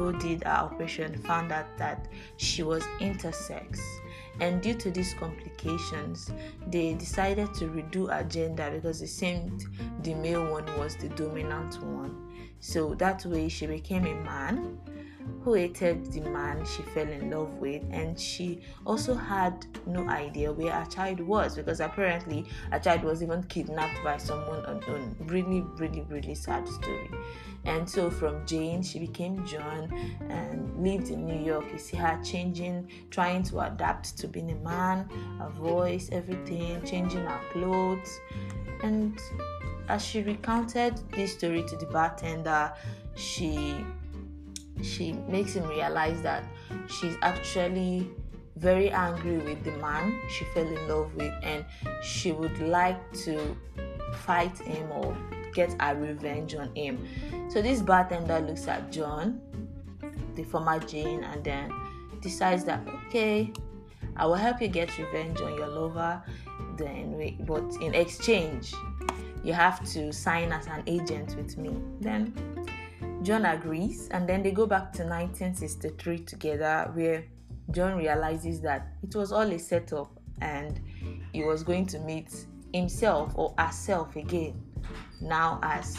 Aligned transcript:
who 0.00 0.18
did 0.18 0.44
our 0.44 0.64
operation 0.64 1.14
found 1.24 1.52
out 1.52 1.66
that 1.76 2.08
she 2.38 2.62
was 2.62 2.82
intersex. 3.00 3.80
And 4.40 4.62
due 4.62 4.74
to 4.74 4.90
these 4.90 5.12
complications, 5.14 6.32
they 6.68 6.94
decided 6.94 7.52
to 7.54 7.66
redo 7.66 8.10
her 8.10 8.24
gender 8.24 8.70
because 8.70 9.02
it 9.02 9.08
seemed 9.08 9.66
the 10.02 10.14
male 10.14 10.50
one 10.50 10.64
was 10.78 10.96
the 10.96 11.10
dominant 11.10 11.82
one. 11.82 12.16
So 12.60 12.94
that 12.94 13.26
way 13.26 13.48
she 13.50 13.66
became 13.66 14.06
a 14.06 14.14
man 14.14 14.78
who 15.42 15.54
hated 15.54 16.12
the 16.12 16.20
man 16.20 16.64
she 16.64 16.82
fell 16.82 17.08
in 17.08 17.30
love 17.30 17.54
with, 17.54 17.82
and 17.90 18.18
she 18.18 18.60
also 18.84 19.14
had 19.14 19.66
no 19.86 20.08
idea 20.08 20.52
where 20.52 20.72
her 20.72 20.86
child 20.86 21.20
was 21.20 21.56
because 21.56 21.80
apparently 21.80 22.46
her 22.70 22.78
child 22.78 23.02
was 23.02 23.22
even 23.22 23.42
kidnapped 23.44 24.02
by 24.04 24.16
someone 24.16 24.64
unknown. 24.66 25.16
Really, 25.20 25.62
really, 25.76 26.02
really 26.08 26.34
sad 26.34 26.68
story. 26.68 27.10
And 27.64 27.88
so 27.88 28.10
from 28.10 28.46
Jane, 28.46 28.82
she 28.82 28.98
became 28.98 29.44
John 29.46 29.92
and 30.30 30.82
lived 30.82 31.10
in 31.10 31.26
New 31.26 31.38
York. 31.44 31.66
You 31.72 31.78
see 31.78 31.96
her 31.98 32.18
changing, 32.24 32.90
trying 33.10 33.42
to 33.44 33.60
adapt 33.60 34.16
to 34.18 34.28
being 34.28 34.50
a 34.50 34.56
man, 34.56 35.08
her 35.38 35.50
voice, 35.50 36.08
everything, 36.10 36.82
changing 36.84 37.20
her 37.20 37.40
clothes. 37.52 38.18
And 38.82 39.20
as 39.88 40.02
she 40.04 40.22
recounted 40.22 40.96
this 41.10 41.34
story 41.34 41.62
to 41.68 41.76
the 41.76 41.86
bartender, 41.86 42.72
she 43.14 43.84
she 44.82 45.12
makes 45.28 45.54
him 45.54 45.66
realize 45.68 46.20
that 46.22 46.44
she's 46.88 47.16
actually 47.22 48.10
very 48.56 48.90
angry 48.90 49.38
with 49.38 49.64
the 49.64 49.72
man 49.78 50.20
she 50.28 50.44
fell 50.46 50.66
in 50.66 50.88
love 50.88 51.14
with 51.14 51.32
and 51.42 51.64
she 52.02 52.30
would 52.32 52.58
like 52.60 53.00
to 53.12 53.56
fight 54.18 54.56
him 54.58 54.90
or 54.92 55.16
get 55.54 55.74
a 55.80 55.94
revenge 55.94 56.54
on 56.54 56.74
him. 56.74 57.06
So 57.48 57.62
this 57.62 57.80
bartender 57.80 58.40
looks 58.40 58.68
at 58.68 58.92
John, 58.92 59.40
the 60.34 60.44
former 60.44 60.78
Jane, 60.78 61.24
and 61.24 61.42
then 61.42 61.72
decides 62.20 62.64
that 62.64 62.86
okay, 63.06 63.52
I 64.16 64.26
will 64.26 64.34
help 64.34 64.60
you 64.60 64.68
get 64.68 64.96
revenge 64.98 65.40
on 65.40 65.54
your 65.54 65.68
lover. 65.68 66.22
Then, 66.76 67.36
but 67.40 67.64
in 67.82 67.94
exchange, 67.94 68.72
you 69.42 69.52
have 69.52 69.84
to 69.92 70.12
sign 70.12 70.52
as 70.52 70.66
an 70.66 70.82
agent 70.86 71.36
with 71.36 71.56
me. 71.58 71.74
Then 72.00 72.34
John 73.22 73.44
agrees, 73.44 74.08
and 74.10 74.28
then 74.28 74.42
they 74.42 74.50
go 74.50 74.66
back 74.66 74.92
to 74.94 75.02
1963 75.04 76.18
together, 76.20 76.90
where 76.94 77.24
John 77.70 77.96
realizes 77.96 78.60
that 78.62 78.88
it 79.02 79.14
was 79.14 79.32
all 79.32 79.42
a 79.42 79.58
setup 79.58 80.10
and 80.40 80.80
he 81.32 81.44
was 81.44 81.62
going 81.62 81.86
to 81.86 81.98
meet 82.00 82.46
himself 82.72 83.32
or 83.36 83.54
herself 83.58 84.16
again 84.16 84.62
now 85.20 85.58
as 85.62 85.96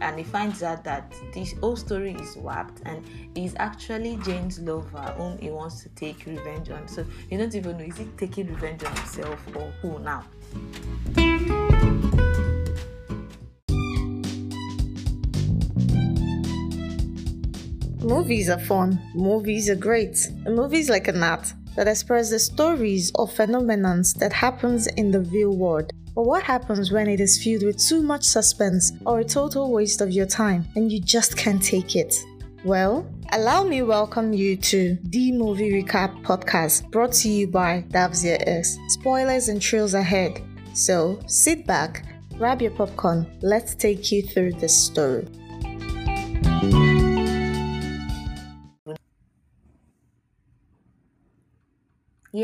and 0.00 0.18
he 0.18 0.24
finds 0.24 0.62
out 0.62 0.84
that 0.84 1.14
this 1.32 1.54
whole 1.60 1.76
story 1.76 2.12
is 2.12 2.36
warped 2.36 2.82
and 2.84 3.02
he's 3.34 3.54
actually 3.58 4.18
Jane's 4.24 4.58
lover 4.58 5.14
whom 5.16 5.38
he 5.38 5.48
wants 5.48 5.82
to 5.84 5.88
take 5.90 6.26
revenge 6.26 6.68
on. 6.68 6.86
So 6.86 7.06
you 7.30 7.38
don't 7.38 7.54
even 7.54 7.78
know 7.78 7.84
is 7.84 7.96
he 7.96 8.04
taking 8.18 8.48
revenge 8.48 8.84
on 8.84 8.94
himself 8.94 9.40
or 9.54 9.72
who 9.80 9.98
now? 10.00 10.24
Movies 18.06 18.48
are 18.48 18.60
fun. 18.60 19.00
Movies 19.16 19.68
are 19.68 19.74
great. 19.74 20.16
A 20.46 20.50
movie 20.50 20.78
is 20.78 20.88
like 20.88 21.08
an 21.08 21.24
art 21.24 21.52
that 21.74 21.88
expresses 21.88 22.30
the 22.30 22.38
stories 22.38 23.10
or 23.16 23.26
phenomena 23.26 24.00
that 24.20 24.32
happens 24.32 24.86
in 24.86 25.10
the 25.10 25.22
real 25.22 25.56
world. 25.56 25.90
But 26.14 26.22
what 26.22 26.44
happens 26.44 26.92
when 26.92 27.08
it 27.08 27.18
is 27.18 27.42
filled 27.42 27.64
with 27.64 27.84
too 27.84 28.00
much 28.02 28.22
suspense 28.22 28.92
or 29.04 29.18
a 29.18 29.24
total 29.24 29.72
waste 29.72 30.00
of 30.00 30.12
your 30.12 30.24
time 30.24 30.66
and 30.76 30.92
you 30.92 31.00
just 31.00 31.36
can't 31.36 31.60
take 31.60 31.96
it? 31.96 32.14
Well, 32.64 33.12
allow 33.32 33.64
me 33.64 33.82
welcome 33.82 34.32
you 34.32 34.56
to 34.56 34.96
the 35.02 35.32
Movie 35.32 35.72
Recap 35.72 36.22
podcast 36.22 36.88
brought 36.92 37.12
to 37.14 37.28
you 37.28 37.48
by 37.48 37.86
Davzia. 37.88 38.64
Spoilers 38.88 39.48
and 39.48 39.60
thrills 39.60 39.94
ahead. 39.94 40.40
So 40.74 41.18
sit 41.26 41.66
back, 41.66 42.06
grab 42.38 42.62
your 42.62 42.70
popcorn, 42.70 43.26
let's 43.42 43.74
take 43.74 44.12
you 44.12 44.22
through 44.22 44.52
this 44.52 44.76
story. 44.76 45.26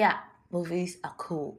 Yeah, 0.00 0.18
movies 0.50 0.96
are 1.04 1.14
cool. 1.18 1.58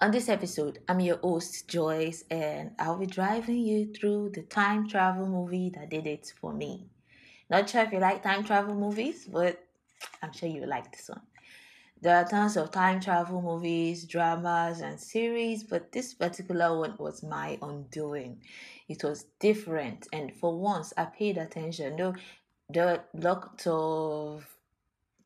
On 0.00 0.10
this 0.10 0.28
episode, 0.28 0.80
I'm 0.88 1.00
your 1.00 1.18
host, 1.18 1.68
Joyce, 1.68 2.24
and 2.30 2.72
I'll 2.80 2.98
be 2.98 3.06
driving 3.06 3.58
you 3.58 3.92
through 3.94 4.30
the 4.34 4.42
time 4.42 4.88
travel 4.88 5.26
movie 5.28 5.70
that 5.70 5.88
did 5.90 6.06
it 6.06 6.32
for 6.40 6.52
me. 6.52 6.88
Not 7.50 7.70
sure 7.70 7.82
if 7.84 7.92
you 7.92 8.00
like 8.00 8.22
time 8.24 8.44
travel 8.44 8.74
movies, 8.74 9.26
but 9.26 9.64
I'm 10.22 10.32
sure 10.32 10.48
you 10.48 10.66
like 10.66 10.90
this 10.96 11.08
one. 11.08 11.22
There 12.00 12.16
are 12.16 12.24
tons 12.28 12.56
of 12.56 12.70
time 12.72 13.00
travel 13.00 13.42
movies, 13.42 14.04
dramas, 14.04 14.80
and 14.80 15.00
series, 15.00 15.64
but 15.64 15.92
this 15.92 16.14
particular 16.14 16.78
one 16.78 16.96
was 16.98 17.22
my 17.22 17.58
undoing. 17.62 18.42
It 18.88 19.04
was 19.04 19.26
different, 19.40 20.08
and 20.12 20.34
for 20.34 20.58
once, 20.58 20.92
I 20.96 21.06
paid 21.06 21.38
attention. 21.38 21.96
Though 21.96 22.14
there 22.70 22.86
were 22.86 23.04
lots 23.14 23.66
of 23.66 24.53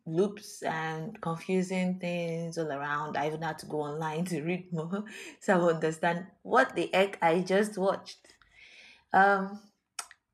loops 0.08 0.62
and 0.62 1.20
confusing 1.20 1.98
things 1.98 2.58
all 2.58 2.70
around. 2.70 3.16
I 3.16 3.26
even 3.26 3.42
had 3.42 3.58
to 3.60 3.66
go 3.66 3.82
online 3.82 4.24
to 4.26 4.42
read 4.42 4.72
more 4.72 5.04
so 5.40 5.68
I 5.68 5.74
understand 5.74 6.26
what 6.42 6.74
the 6.74 6.90
heck 6.92 7.18
I 7.22 7.40
just 7.40 7.78
watched. 7.78 8.18
Um, 9.12 9.60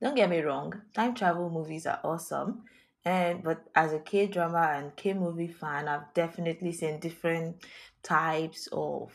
don't 0.01 0.17
get 0.17 0.31
me 0.31 0.41
wrong, 0.41 0.75
time 0.95 1.15
travel 1.15 1.51
movies 1.51 1.87
are 1.87 2.01
awesome. 2.05 2.65
And 3.05 3.43
but 3.43 3.65
as 3.75 3.93
a 3.93 3.99
K 3.99 4.27
drama 4.27 4.73
and 4.77 4.97
K 4.97 5.13
movie 5.13 5.49
fan, 5.49 5.89
I've 5.89 6.13
definitely 6.15 6.73
seen 6.73 7.01
different 7.01 7.57
types 8.03 8.69
of 8.73 9.13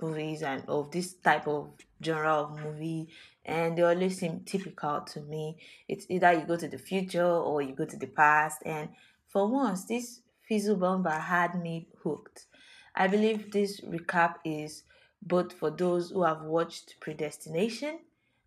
movies 0.00 0.42
and 0.42 0.62
of 0.68 0.90
this 0.90 1.14
type 1.14 1.46
of 1.46 1.70
genre 2.02 2.34
of 2.34 2.60
movie 2.60 3.08
and 3.46 3.78
they 3.78 3.82
always 3.82 4.18
seem 4.18 4.40
typical 4.40 5.00
to 5.00 5.20
me. 5.22 5.56
It's 5.88 6.06
either 6.10 6.32
you 6.32 6.44
go 6.44 6.56
to 6.56 6.68
the 6.68 6.78
future 6.78 7.24
or 7.24 7.62
you 7.62 7.74
go 7.74 7.84
to 7.84 7.96
the 7.96 8.08
past 8.08 8.62
and 8.66 8.90
for 9.28 9.48
once, 9.48 9.84
this 9.84 10.20
Fizzle 10.48 10.76
Bomber 10.76 11.10
had 11.10 11.60
me 11.60 11.88
hooked. 12.02 12.46
I 12.94 13.08
believe 13.08 13.50
this 13.50 13.80
recap 13.80 14.36
is 14.44 14.84
both 15.22 15.52
for 15.52 15.70
those 15.70 16.10
who 16.10 16.22
have 16.22 16.42
watched 16.42 16.96
Predestination 17.00 17.98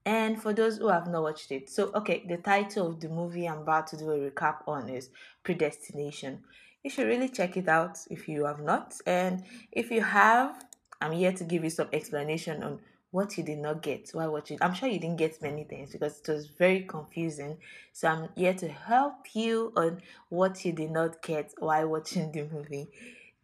and 0.06 0.42
for 0.42 0.54
those 0.54 0.78
who 0.78 0.88
have 0.88 1.08
not 1.08 1.24
watched 1.24 1.52
it. 1.52 1.70
So, 1.70 1.92
okay, 1.94 2.26
the 2.28 2.38
title 2.38 2.88
of 2.88 3.00
the 3.00 3.10
movie 3.10 3.48
I'm 3.48 3.60
about 3.60 3.88
to 3.88 3.98
do 3.98 4.10
a 4.12 4.32
recap 4.32 4.68
on 4.68 4.90
is 4.90 5.10
Predestination. 5.44 6.40
You 6.84 6.90
should 6.90 7.08
really 7.08 7.30
check 7.30 7.58
it 7.58 7.68
out 7.68 8.00
if 8.10 8.28
you 8.28 8.46
have 8.46 8.62
not. 8.62 8.96
And 9.06 9.44
if 9.72 9.92
you 9.92 10.02
have, 10.02 10.66
I'm 11.02 11.12
here 11.12 11.34
to 11.34 11.44
give 11.44 11.64
you 11.64 11.70
some 11.70 11.90
explanation 11.92 12.64
on 12.64 12.80
what 13.12 13.38
you 13.38 13.44
did 13.44 13.58
not 13.58 13.82
get 13.82 14.10
while 14.14 14.32
watching. 14.32 14.58
I'm 14.62 14.74
sure 14.74 14.88
you 14.88 15.00
didn't 15.00 15.18
get 15.18 15.42
many 15.42 15.64
things 15.64 15.92
because 15.92 16.20
it 16.20 16.32
was 16.32 16.48
very 16.48 16.82
confusing. 16.82 17.58
So 17.92 18.08
I'm 18.08 18.30
here 18.36 18.54
to 18.54 18.68
help 18.68 19.34
you 19.34 19.74
on 19.76 20.02
what 20.30 20.64
you 20.64 20.72
did 20.74 20.92
not 20.92 21.22
get 21.22 21.54
while 21.58 21.88
watching 21.88 22.32
the 22.32 22.44
movie. 22.44 22.88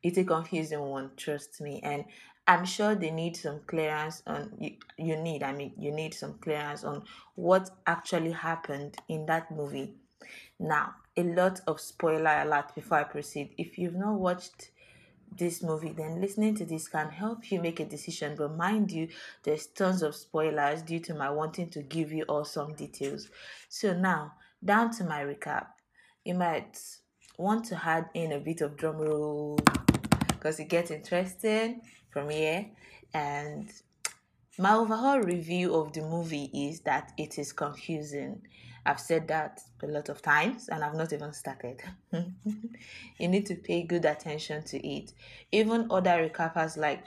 It's 0.03 0.17
a 0.17 0.23
confusing 0.23 0.81
one, 0.81 1.11
trust 1.17 1.61
me. 1.61 1.79
And 1.83 2.05
I'm 2.47 2.65
sure 2.65 2.93
they 2.93 3.09
need 3.09 3.35
some 3.35 3.61
clearance 3.65 4.21
on 4.27 4.51
you, 4.59 4.73
you 4.97 5.15
need, 5.15 5.41
I 5.41 5.51
mean, 5.51 5.73
you 5.79 5.91
need 5.91 6.13
some 6.13 6.35
clearance 6.35 6.83
on 6.83 7.03
what 7.33 7.71
actually 7.87 8.31
happened 8.33 8.97
in 9.09 9.25
that 9.25 9.49
movie. 9.49 9.95
Now, 10.59 10.93
a 11.17 11.23
lot 11.23 11.61
of 11.65 11.79
spoiler 11.79 12.41
alert 12.43 12.75
before 12.75 12.99
I 12.99 13.03
proceed. 13.03 13.55
If 13.57 13.79
you've 13.79 13.95
not 13.95 14.19
watched 14.19 14.69
this 15.37 15.61
movie, 15.61 15.91
then 15.91 16.21
listening 16.21 16.55
to 16.55 16.65
this 16.65 16.87
can 16.87 17.09
help 17.09 17.51
you 17.51 17.61
make 17.61 17.79
a 17.79 17.85
decision. 17.85 18.35
But 18.37 18.55
mind 18.55 18.91
you, 18.91 19.09
there's 19.43 19.67
tons 19.67 20.01
of 20.01 20.15
spoilers 20.15 20.81
due 20.81 20.99
to 21.01 21.13
my 21.13 21.29
wanting 21.29 21.69
to 21.71 21.81
give 21.81 22.11
you 22.11 22.23
all 22.23 22.45
some 22.45 22.73
details. 22.73 23.29
So 23.69 23.93
now, 23.93 24.33
down 24.63 24.91
to 24.91 25.03
my 25.03 25.23
recap. 25.23 25.67
You 26.23 26.33
might 26.35 26.79
want 27.37 27.65
to 27.65 27.79
add 27.83 28.09
in 28.13 28.31
a 28.31 28.39
bit 28.39 28.61
of 28.61 28.77
drum 28.77 28.97
roll 28.97 29.59
because 30.27 30.59
it 30.59 30.69
gets 30.69 30.91
interesting 30.91 31.81
from 32.09 32.29
here. 32.29 32.65
And 33.13 33.71
my 34.57 34.73
overall 34.73 35.19
review 35.19 35.75
of 35.75 35.91
the 35.93 36.01
movie 36.01 36.49
is 36.53 36.79
that 36.81 37.11
it 37.17 37.37
is 37.37 37.51
confusing. 37.51 38.41
I've 38.85 38.99
said 38.99 39.27
that 39.27 39.61
a 39.83 39.87
lot 39.87 40.09
of 40.09 40.21
times 40.21 40.69
and 40.69 40.83
I've 40.83 40.95
not 40.95 41.11
even 41.11 41.33
started. 41.33 41.81
you 42.11 43.27
need 43.27 43.45
to 43.47 43.55
pay 43.55 43.83
good 43.83 44.05
attention 44.05 44.63
to 44.63 44.87
it. 44.87 45.11
Even 45.51 45.87
other 45.89 46.29
recappers 46.29 46.77
like 46.77 47.03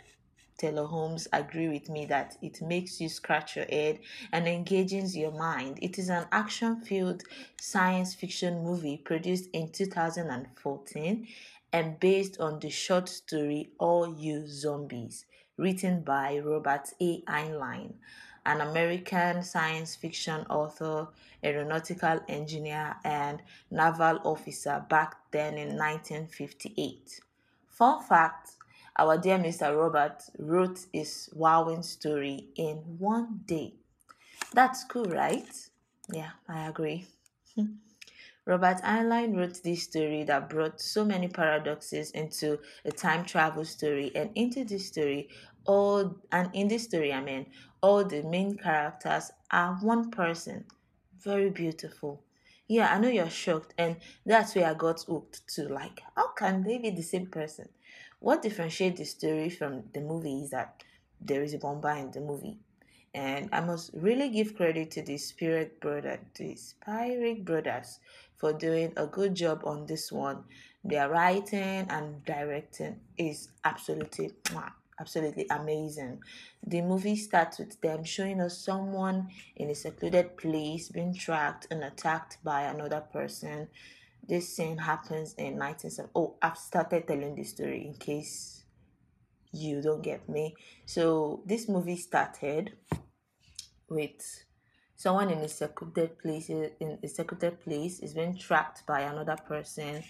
Taylor 0.59 0.87
Holmes 0.87 1.29
agree 1.33 1.69
with 1.69 1.89
me 1.89 2.05
that 2.07 2.37
it 2.43 2.61
makes 2.61 3.01
you 3.01 3.09
scratch 3.09 3.55
your 3.57 3.67
head 3.67 4.01
and 4.33 4.49
engages 4.49 5.17
your 5.17 5.31
mind. 5.31 5.79
It 5.81 5.99
is 5.99 6.09
an 6.09 6.27
action 6.33 6.81
filled 6.81 7.23
science 7.61 8.13
fiction 8.15 8.65
movie 8.65 8.97
produced 8.97 9.49
in 9.53 9.71
2014 9.71 11.29
and 11.73 12.01
based 12.01 12.41
on 12.41 12.59
the 12.59 12.71
short 12.71 13.09
story 13.09 13.71
All 13.79 14.13
You 14.19 14.49
Zombies. 14.49 15.25
Written 15.59 16.01
by 16.01 16.39
Robert 16.39 16.93
A. 17.01 17.21
Heinlein, 17.23 17.93
an 18.47 18.63
American 18.63 19.43
science 19.43 19.95
fiction 19.95 20.47
author, 20.49 21.09
aeronautical 21.45 22.21
engineer, 22.29 22.97
and 23.05 23.43
naval 23.71 24.21
officer 24.25 24.85
back 24.89 25.17
then 25.31 25.59
in 25.59 25.77
1958. 25.77 27.21
Fun 27.69 28.03
fact 28.03 28.53
our 28.97 29.17
dear 29.17 29.39
Mr. 29.39 29.77
Robert 29.77 30.25
wrote 30.39 30.87
his 30.93 31.31
wowing 31.33 31.83
story 31.83 32.47
in 32.57 32.79
one 32.99 33.43
day. 33.47 33.75
That's 34.53 34.83
cool, 34.85 35.05
right? 35.05 35.49
Yeah, 36.13 36.31
I 36.49 36.67
agree. 36.67 37.07
Robert 38.49 38.81
Heinlein 38.83 39.37
wrote 39.37 39.63
this 39.63 39.83
story 39.83 40.25
that 40.25 40.49
brought 40.49 40.81
so 40.81 41.05
many 41.05 41.29
paradoxes 41.29 42.11
into 42.13 42.59
a 42.83 42.91
time 42.91 43.27
travel 43.27 43.63
story, 43.63 44.11
and 44.15 44.31
into 44.35 44.65
this 44.65 44.87
story, 44.87 45.29
all 45.67 46.17
and 46.33 46.49
in 46.55 46.67
this 46.67 46.85
story, 46.85 47.13
I 47.13 47.21
mean, 47.21 47.45
all 47.83 48.05
the 48.05 48.23
main 48.23 48.57
characters 48.57 49.31
are 49.51 49.75
one 49.83 50.11
person. 50.11 50.65
Very 51.23 51.51
beautiful. 51.51 52.23
Yeah, 52.69 52.89
I 52.91 52.99
know 52.99 53.09
you're 53.09 53.29
shocked, 53.29 53.75
and 53.77 53.97
that's 54.25 54.55
where 54.55 54.67
I 54.67 54.73
got 54.73 55.03
hooked 55.03 55.47
to. 55.57 55.69
Like, 55.69 56.01
how 56.17 56.29
can 56.29 56.63
they 56.63 56.79
be 56.79 56.89
the 56.89 57.03
same 57.03 57.27
person? 57.27 57.69
What 58.19 58.41
differentiates 58.41 58.99
the 58.99 59.05
story 59.05 59.51
from 59.51 59.85
the 59.93 60.01
movie 60.01 60.45
is 60.45 60.51
that 60.53 60.83
there 61.21 61.43
is 61.43 61.53
a 61.53 61.59
bomber 61.59 61.91
in 61.91 62.13
the 62.13 62.21
movie. 62.21 62.57
And 63.15 63.49
I 63.53 63.61
must 63.61 63.91
really 63.95 64.29
give 64.29 64.55
credit 64.55 64.91
to 64.93 65.03
the 65.03 65.17
Spierig 65.17 65.81
brother, 65.81 66.21
the 66.35 66.55
Spierig 66.57 67.45
brothers, 67.45 68.01
for 68.39 68.53
doing 68.53 68.93
a 68.97 69.07
good 69.07 69.35
job 69.35 69.63
on 69.65 69.87
this 69.87 70.11
one. 70.11 70.45
Their 70.85 71.11
writing 71.11 71.87
and 71.91 72.25
directing 72.25 73.01
is 73.17 73.49
absolutely, 73.65 74.31
absolutely 74.99 75.47
amazing. 75.51 76.21
The 76.67 76.81
movie 76.81 77.17
starts 77.17 77.59
with 77.59 77.81
them 77.81 78.05
showing 78.05 78.41
us 78.41 78.65
someone 78.65 79.29
in 79.57 79.71
a 79.71 79.75
secluded 79.75 80.37
place 80.37 80.89
being 80.89 81.15
tracked 81.15 81.67
and 81.71 81.85
attacked 81.85 82.39
by 82.43 82.63
another 82.63 83.01
person 83.01 83.69
this 84.29 84.55
scene 84.55 84.77
happens 84.77 85.35
in 85.39 85.59
1970. 85.59 86.11
Oh, 86.15 86.37
I've 86.43 86.59
started 86.59 87.09
telling 87.09 87.35
the 87.35 87.45
story 87.45 87.87
in 87.87 87.95
case 87.95 88.63
you 89.53 89.81
don't 89.81 90.03
get 90.03 90.29
me. 90.29 90.55
So 90.85 91.43
this 91.47 91.67
movie 91.67 91.97
started 91.97 92.73
with 93.89 94.45
someone 94.99 95.31
in 95.31 95.39
a 95.39 95.49
secluded 95.49 96.19
place 96.19 96.51
in 96.51 96.99
a 97.03 97.09
secluded 97.09 97.59
place 97.61 98.01
is 98.01 98.13
being 98.13 98.37
tracked 98.37 98.85
by 98.85 99.01
another 99.03 99.37
person 99.47 100.03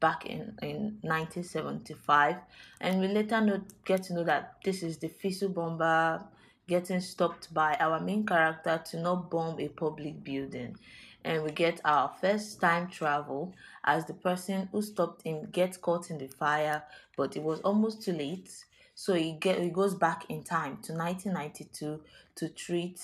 back 0.00 0.26
in, 0.26 0.54
in 0.60 0.98
1975 1.00 2.36
and 2.82 3.00
we 3.00 3.08
later 3.08 3.40
know, 3.40 3.60
get 3.86 4.02
to 4.02 4.12
know 4.12 4.22
that 4.22 4.56
this 4.62 4.82
is 4.82 4.98
the 4.98 5.08
Fizzle 5.08 5.48
bomber 5.48 6.22
getting 6.68 7.00
stopped 7.00 7.52
by 7.54 7.74
our 7.80 7.98
main 8.00 8.26
character 8.26 8.82
to 8.84 9.00
not 9.00 9.30
bomb 9.30 9.58
a 9.60 9.68
public 9.68 10.22
building. 10.22 10.76
And 11.24 11.42
we 11.42 11.50
get 11.50 11.80
our 11.84 12.12
first 12.20 12.60
time 12.60 12.88
travel 12.88 13.54
as 13.82 14.04
the 14.04 14.12
person 14.12 14.68
who 14.72 14.82
stopped 14.82 15.22
him 15.22 15.48
gets 15.52 15.78
caught 15.78 16.10
in 16.10 16.18
the 16.18 16.26
fire 16.28 16.82
but 17.16 17.34
it 17.34 17.42
was 17.42 17.60
almost 17.60 18.02
too 18.02 18.12
late. 18.12 18.50
So 18.94 19.14
he 19.14 19.32
get 19.32 19.58
he 19.58 19.70
goes 19.70 19.94
back 19.94 20.26
in 20.28 20.42
time 20.42 20.78
to 20.82 20.92
1992 20.92 22.00
to 22.36 22.48
treat 22.50 23.00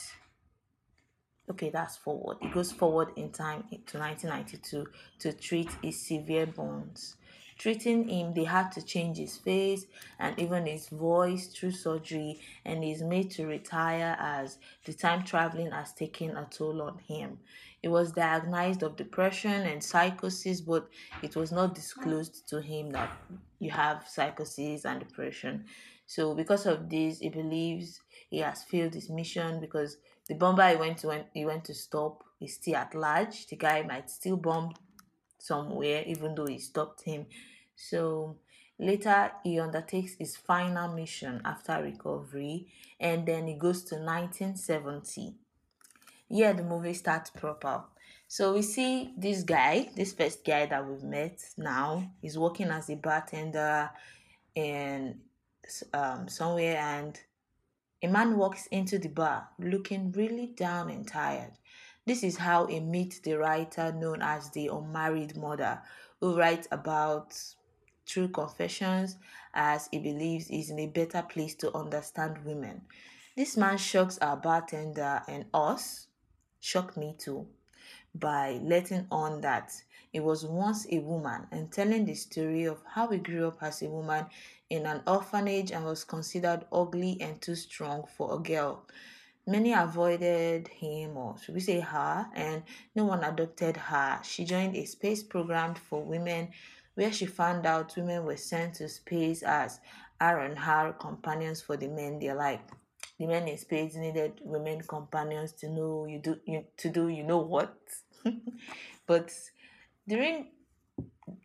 okay 1.50 1.70
that's 1.70 1.96
forward. 1.96 2.38
He 2.40 2.48
goes 2.48 2.72
forward 2.72 3.08
in 3.16 3.30
time 3.30 3.64
to 3.70 3.98
1992 3.98 4.86
to 5.20 5.32
treat 5.32 5.68
his 5.82 6.00
severe 6.00 6.46
burns. 6.46 7.16
Treating 7.58 8.08
him 8.08 8.32
they 8.32 8.44
had 8.44 8.72
to 8.72 8.82
change 8.82 9.18
his 9.18 9.36
face 9.36 9.84
and 10.18 10.38
even 10.38 10.64
his 10.64 10.88
voice 10.88 11.48
through 11.48 11.72
surgery 11.72 12.40
and 12.64 12.82
he's 12.82 13.02
made 13.02 13.30
to 13.32 13.46
retire 13.46 14.16
as 14.18 14.56
the 14.86 14.94
time 14.94 15.24
traveling 15.24 15.70
has 15.70 15.92
taken 15.92 16.38
a 16.38 16.46
toll 16.50 16.80
on 16.80 16.96
him. 17.06 17.38
He 17.82 17.88
was 17.88 18.12
diagnosed 18.12 18.82
of 18.82 18.96
depression 18.96 19.66
and 19.66 19.84
psychosis 19.84 20.62
but 20.62 20.88
it 21.22 21.36
was 21.36 21.52
not 21.52 21.74
disclosed 21.74 22.48
to 22.48 22.62
him 22.62 22.92
that 22.92 23.10
you 23.58 23.70
have 23.70 24.08
psychosis 24.08 24.86
and 24.86 24.98
depression. 24.98 25.66
So 26.06 26.34
because 26.34 26.64
of 26.64 26.88
this 26.88 27.18
he 27.18 27.28
believes 27.28 28.00
he 28.30 28.38
has 28.38 28.64
failed 28.64 28.94
his 28.94 29.10
mission 29.10 29.60
because 29.60 29.98
the 30.30 30.36
bomber 30.36 30.68
he 30.68 30.76
went 30.76 30.98
to 30.98 31.08
when 31.08 31.24
he 31.34 31.44
went 31.44 31.64
to 31.64 31.74
stop 31.74 32.22
is 32.40 32.54
still 32.54 32.76
at 32.76 32.94
large. 32.94 33.48
The 33.48 33.56
guy 33.56 33.82
might 33.82 34.08
still 34.08 34.36
bomb 34.36 34.74
somewhere 35.40 36.04
even 36.06 36.36
though 36.36 36.46
he 36.46 36.60
stopped 36.60 37.02
him. 37.02 37.26
So 37.74 38.36
later 38.78 39.32
he 39.42 39.58
undertakes 39.58 40.14
his 40.20 40.36
final 40.36 40.94
mission 40.94 41.42
after 41.44 41.82
recovery 41.82 42.68
and 43.00 43.26
then 43.26 43.48
he 43.48 43.54
goes 43.54 43.82
to 43.86 43.96
1970 43.96 45.34
here 46.28 46.52
the 46.52 46.62
movie 46.62 46.94
starts 46.94 47.30
proper. 47.30 47.82
So 48.28 48.54
we 48.54 48.62
see 48.62 49.12
this 49.18 49.42
guy 49.42 49.90
this 49.96 50.12
first 50.12 50.44
guy 50.44 50.66
that 50.66 50.86
we've 50.86 51.02
met 51.02 51.42
now. 51.58 52.08
He's 52.22 52.38
working 52.38 52.68
as 52.68 52.88
a 52.88 52.94
bartender 52.94 53.90
in 54.54 55.18
um, 55.92 56.28
somewhere 56.28 56.76
and 56.76 57.20
a 58.02 58.08
man 58.08 58.36
walks 58.36 58.66
into 58.66 58.98
the 58.98 59.08
bar 59.08 59.48
looking 59.58 60.12
really 60.12 60.46
down 60.46 60.90
and 60.90 61.06
tired 61.06 61.52
this 62.06 62.22
is 62.22 62.38
how 62.38 62.66
he 62.66 62.80
meets 62.80 63.20
the 63.20 63.34
writer 63.34 63.92
known 63.92 64.22
as 64.22 64.50
the 64.50 64.68
unmarried 64.68 65.36
mother 65.36 65.80
who 66.20 66.36
writes 66.36 66.66
about 66.70 67.36
true 68.06 68.28
confessions 68.28 69.16
as 69.54 69.88
he 69.92 69.98
believes 69.98 70.48
he's 70.48 70.70
in 70.70 70.78
a 70.78 70.86
better 70.86 71.22
place 71.22 71.54
to 71.54 71.74
understand 71.76 72.44
women. 72.44 72.82
This 73.36 73.56
man 73.56 73.78
shocks 73.78 74.18
our 74.18 74.36
bartender 74.36 75.22
and 75.28 75.46
us, 75.54 76.08
shocked 76.58 76.96
me 76.96 77.14
too, 77.18 77.46
by 78.14 78.58
letting 78.62 79.06
on 79.10 79.42
that 79.42 79.72
he 80.12 80.18
was 80.18 80.44
once 80.44 80.86
a 80.90 80.98
woman 80.98 81.46
and 81.52 81.70
telling 81.70 82.04
the 82.04 82.14
story 82.14 82.64
of 82.64 82.82
how 82.84 83.08
he 83.08 83.18
grew 83.18 83.46
up 83.46 83.62
as 83.62 83.82
a 83.82 83.88
woman 83.88 84.26
in 84.70 84.86
an 84.86 85.02
orphanage 85.06 85.72
and 85.72 85.84
was 85.84 86.04
considered 86.04 86.64
ugly 86.72 87.18
and 87.20 87.42
too 87.42 87.56
strong 87.56 88.04
for 88.16 88.34
a 88.34 88.38
girl. 88.38 88.86
Many 89.46 89.72
avoided 89.72 90.68
him, 90.68 91.16
or 91.16 91.36
should 91.42 91.54
we 91.54 91.60
say 91.60 91.80
her, 91.80 92.26
and 92.34 92.62
no 92.94 93.04
one 93.04 93.24
adopted 93.24 93.76
her. 93.76 94.20
She 94.22 94.44
joined 94.44 94.76
a 94.76 94.84
space 94.84 95.22
program 95.22 95.74
for 95.74 96.02
women 96.02 96.50
where 96.94 97.12
she 97.12 97.26
found 97.26 97.66
out 97.66 97.96
women 97.96 98.24
were 98.24 98.36
sent 98.36 98.74
to 98.74 98.88
space 98.88 99.42
as 99.42 99.80
R 100.20 100.40
and 100.40 100.58
R 100.58 100.92
companions 100.92 101.62
for 101.62 101.76
the 101.76 101.88
men. 101.88 102.18
They're 102.18 102.34
like 102.34 102.60
the 103.18 103.26
men 103.26 103.48
in 103.48 103.58
space 103.58 103.96
needed 103.96 104.40
women 104.42 104.82
companions 104.82 105.52
to 105.52 105.68
know 105.68 106.06
you 106.06 106.18
do 106.18 106.36
you 106.46 106.64
to 106.76 106.90
do 106.90 107.08
you 107.08 107.24
know 107.24 107.38
what. 107.38 107.76
but 109.06 109.32
during 110.06 110.48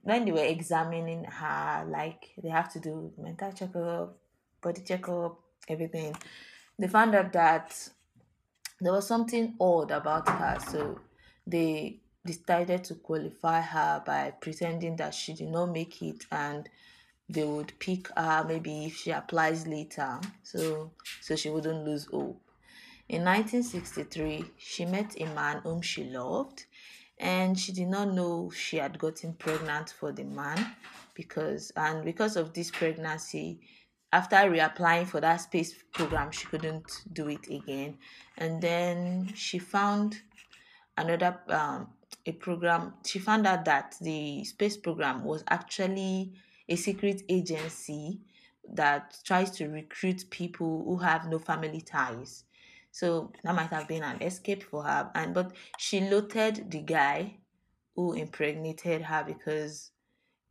when 0.04 0.26
they 0.26 0.32
were 0.32 0.44
examining 0.44 1.24
her, 1.24 1.86
like 1.90 2.32
they 2.42 2.50
have 2.50 2.72
to 2.74 2.80
do 2.80 3.12
mental 3.18 3.52
checkup, 3.52 4.18
body 4.62 4.82
checkup, 4.82 5.40
everything, 5.68 6.16
they 6.78 6.88
found 6.88 7.16
out 7.16 7.34
that 7.34 7.90
there 8.82 8.94
was 8.94 9.08
something 9.08 9.56
odd 9.60 9.92
about 9.92 10.28
her. 10.28 10.58
So 10.70 11.00
they 11.48 12.00
decided 12.26 12.84
to 12.86 12.96
qualify 12.96 13.62
her 13.62 14.04
by 14.06 14.34
pretending 14.42 14.96
that 14.98 15.14
she 15.14 15.34
did 15.34 15.50
not 15.50 15.68
make 15.68 16.02
it 16.02 16.26
and 16.32 16.68
they 17.30 17.44
would 17.44 17.74
pick 17.80 18.08
her 18.16 18.46
maybe 18.48 18.86
if 18.86 18.98
she 18.98 19.12
applies 19.12 19.68
later. 19.68 20.20
So 20.44 20.92
so 21.22 21.36
she 21.36 21.50
wouldn't 21.50 21.86
lose 21.86 22.06
hope. 22.06 22.42
In 23.08 23.24
1963 23.24 24.46
she 24.58 24.86
met 24.86 25.20
a 25.20 25.26
man 25.26 25.62
whom 25.64 25.82
she 25.82 26.04
loved 26.06 26.66
and 27.18 27.58
she 27.58 27.72
did 27.72 27.88
not 27.88 28.12
know 28.14 28.52
she 28.54 28.78
had 28.78 29.00
gotten 29.00 29.34
pregnant 29.34 29.90
for 29.90 30.12
the 30.12 30.24
man 30.24 30.76
because 31.14 31.72
and 31.76 32.04
because 32.04 32.36
of 32.36 32.54
this 32.54 32.72
pregnancy 32.72 33.60
after 34.12 34.36
reapplying 34.36 35.08
for 35.08 35.22
that 35.22 35.38
space 35.38 35.74
program 35.94 36.32
she 36.32 36.46
couldn't 36.48 37.04
do 37.14 37.28
it 37.30 37.48
again 37.50 37.98
and 38.38 38.62
then 38.62 39.32
she 39.34 39.60
found 39.60 40.22
another 40.98 41.40
um, 41.50 41.88
a 42.26 42.32
program, 42.32 42.94
she 43.06 43.20
found 43.20 43.46
out 43.46 43.66
that 43.66 43.96
the 44.02 44.44
space 44.46 44.78
program 44.78 45.24
was 45.24 45.44
actually 45.48 46.34
a 46.68 46.76
secret 46.76 47.22
agency 47.30 48.20
that 48.74 49.18
tries 49.24 49.52
to 49.52 49.68
recruit 49.68 50.26
people 50.32 50.84
who 50.86 50.98
have 50.98 51.28
no 51.28 51.38
family 51.38 51.82
ties. 51.82 52.45
So 52.96 53.34
that 53.44 53.54
might 53.54 53.72
have 53.72 53.90
been 53.90 54.04
an 54.04 54.22
escape 54.24 54.64
for 54.64 54.84
her. 54.84 55.12
And 55.14 55.34
but 55.34 55.52
she 55.78 56.00
loaded 56.00 56.72
the 56.72 56.80
guy 56.80 57.40
who 57.94 58.14
impregnated 58.14 59.02
her 59.02 59.22
because 59.28 59.92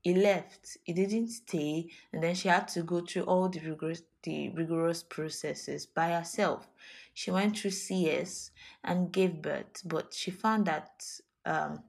he 0.03 0.13
left. 0.13 0.77
He 0.85 0.93
didn't 0.93 1.29
stay, 1.29 1.89
and 2.13 2.23
then 2.23 2.35
she 2.35 2.49
had 2.49 2.69
to 2.69 2.83
go 2.83 3.01
through 3.01 3.23
all 3.23 3.49
the 3.49 3.61
rigorous 3.61 4.03
the 4.25 4.51
rigorous 4.51 5.03
processes 5.03 5.87
by 5.87 6.11
herself. 6.11 6.69
She 7.15 7.31
went 7.31 7.59
through 7.59 7.71
CS 7.71 8.51
and 8.83 9.11
gave 9.11 9.41
birth, 9.41 9.81
but 9.87 10.13
she 10.13 10.31
found 10.31 10.67
that 10.67 11.03
um, 11.47 11.83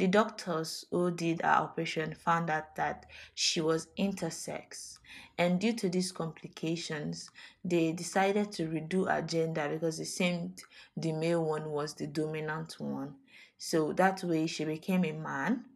The 0.00 0.06
doctors 0.06 0.86
who 0.90 1.10
did 1.10 1.42
her 1.42 1.48
operation 1.48 2.14
found 2.14 2.48
out 2.48 2.74
that 2.76 3.04
she 3.34 3.60
was 3.60 3.88
intersex. 3.98 4.98
And 5.36 5.60
due 5.60 5.74
to 5.74 5.90
these 5.90 6.10
complications, 6.10 7.28
they 7.62 7.92
decided 7.92 8.50
to 8.52 8.66
redo 8.66 9.10
her 9.10 9.20
gender 9.20 9.68
because 9.68 10.00
it 10.00 10.06
seemed 10.06 10.62
the 10.96 11.12
male 11.12 11.44
one 11.44 11.68
was 11.68 11.92
the 11.92 12.06
dominant 12.06 12.76
one. 12.78 13.16
So 13.58 13.92
that 13.92 14.24
way 14.24 14.46
she 14.46 14.64
became 14.64 15.04
a 15.04 15.12
man 15.12 15.66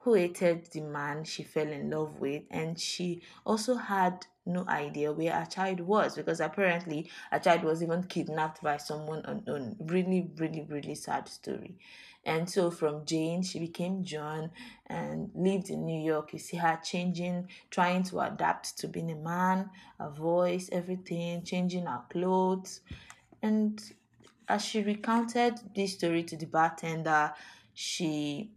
who 0.00 0.14
hated 0.14 0.66
the 0.72 0.80
man 0.80 1.22
she 1.22 1.44
fell 1.44 1.68
in 1.68 1.88
love 1.88 2.18
with, 2.18 2.42
and 2.50 2.80
she 2.80 3.22
also 3.46 3.76
had 3.76 4.26
no 4.44 4.64
idea 4.68 5.12
where 5.12 5.32
her 5.32 5.46
child 5.46 5.80
was 5.80 6.16
because 6.16 6.40
apparently 6.40 7.10
a 7.30 7.38
child 7.38 7.62
was 7.62 7.82
even 7.82 8.02
kidnapped 8.04 8.62
by 8.62 8.76
someone 8.76 9.22
unknown. 9.24 9.76
Really, 9.80 10.30
really, 10.36 10.62
really 10.68 10.94
sad 10.94 11.28
story. 11.28 11.76
And 12.24 12.48
so 12.48 12.70
from 12.70 13.04
Jane, 13.04 13.42
she 13.42 13.58
became 13.58 14.04
John 14.04 14.50
and 14.86 15.30
lived 15.34 15.70
in 15.70 15.84
New 15.84 16.00
York. 16.00 16.32
You 16.32 16.38
see 16.38 16.56
her 16.56 16.78
changing, 16.82 17.48
trying 17.70 18.04
to 18.04 18.20
adapt 18.20 18.78
to 18.78 18.88
being 18.88 19.10
a 19.10 19.16
man, 19.16 19.70
her 19.98 20.10
voice, 20.10 20.68
everything, 20.70 21.42
changing 21.42 21.86
her 21.86 22.02
clothes. 22.10 22.80
And 23.42 23.82
as 24.48 24.64
she 24.64 24.82
recounted 24.82 25.54
this 25.74 25.94
story 25.94 26.22
to 26.24 26.36
the 26.36 26.46
bartender, 26.46 27.32
she 27.74 28.52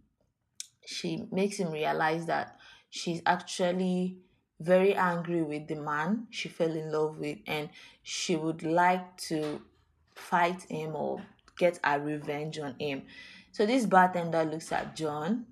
she 0.84 1.24
makes 1.32 1.56
him 1.56 1.72
realize 1.72 2.26
that 2.26 2.58
she's 2.90 3.20
actually 3.26 4.18
very 4.58 4.94
angry 4.94 5.42
with 5.42 5.68
the 5.68 5.76
man 5.76 6.26
she 6.30 6.48
fell 6.48 6.70
in 6.70 6.90
love 6.90 7.18
with 7.18 7.38
and 7.46 7.68
she 8.02 8.36
would 8.36 8.62
like 8.62 9.16
to 9.16 9.60
fight 10.14 10.62
him 10.62 10.96
or 10.96 11.20
get 11.58 11.78
a 11.84 12.00
revenge 12.00 12.58
on 12.58 12.74
him. 12.78 13.02
So 13.52 13.66
this 13.66 13.86
bartender 13.86 14.44
looks 14.44 14.72
at 14.72 14.96
John, 14.96 15.46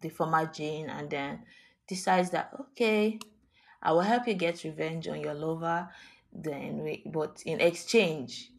the 0.00 0.08
former 0.08 0.46
Jane, 0.46 0.88
and 0.88 1.10
then 1.10 1.40
decides 1.86 2.30
that 2.30 2.52
okay, 2.60 3.18
I 3.82 3.92
will 3.92 4.00
help 4.00 4.26
you 4.26 4.34
get 4.34 4.64
revenge 4.64 5.08
on 5.08 5.20
your 5.20 5.34
lover. 5.34 5.88
Then 6.32 6.82
we, 6.82 7.02
but 7.06 7.42
in 7.46 7.60
exchange, 7.60 8.50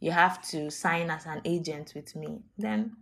you 0.00 0.10
have 0.10 0.42
to 0.50 0.70
sign 0.70 1.10
as 1.10 1.26
an 1.26 1.42
agent 1.44 1.92
with 1.94 2.16
me. 2.16 2.40
Then 2.56 2.96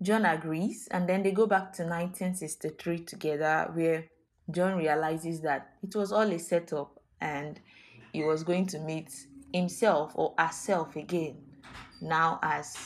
John 0.00 0.24
agrees, 0.24 0.88
and 0.90 1.08
then 1.08 1.22
they 1.22 1.32
go 1.32 1.46
back 1.46 1.72
to 1.74 1.82
1963 1.82 3.00
together, 3.00 3.70
where 3.74 4.06
John 4.50 4.76
realizes 4.76 5.40
that 5.42 5.74
it 5.82 5.94
was 5.94 6.12
all 6.12 6.30
a 6.30 6.38
setup 6.38 7.00
and 7.20 7.60
he 8.12 8.22
was 8.22 8.42
going 8.42 8.66
to 8.66 8.78
meet 8.78 9.26
himself 9.52 10.12
or 10.14 10.34
herself 10.38 10.96
again 10.96 11.36
now 12.00 12.38
as 12.42 12.76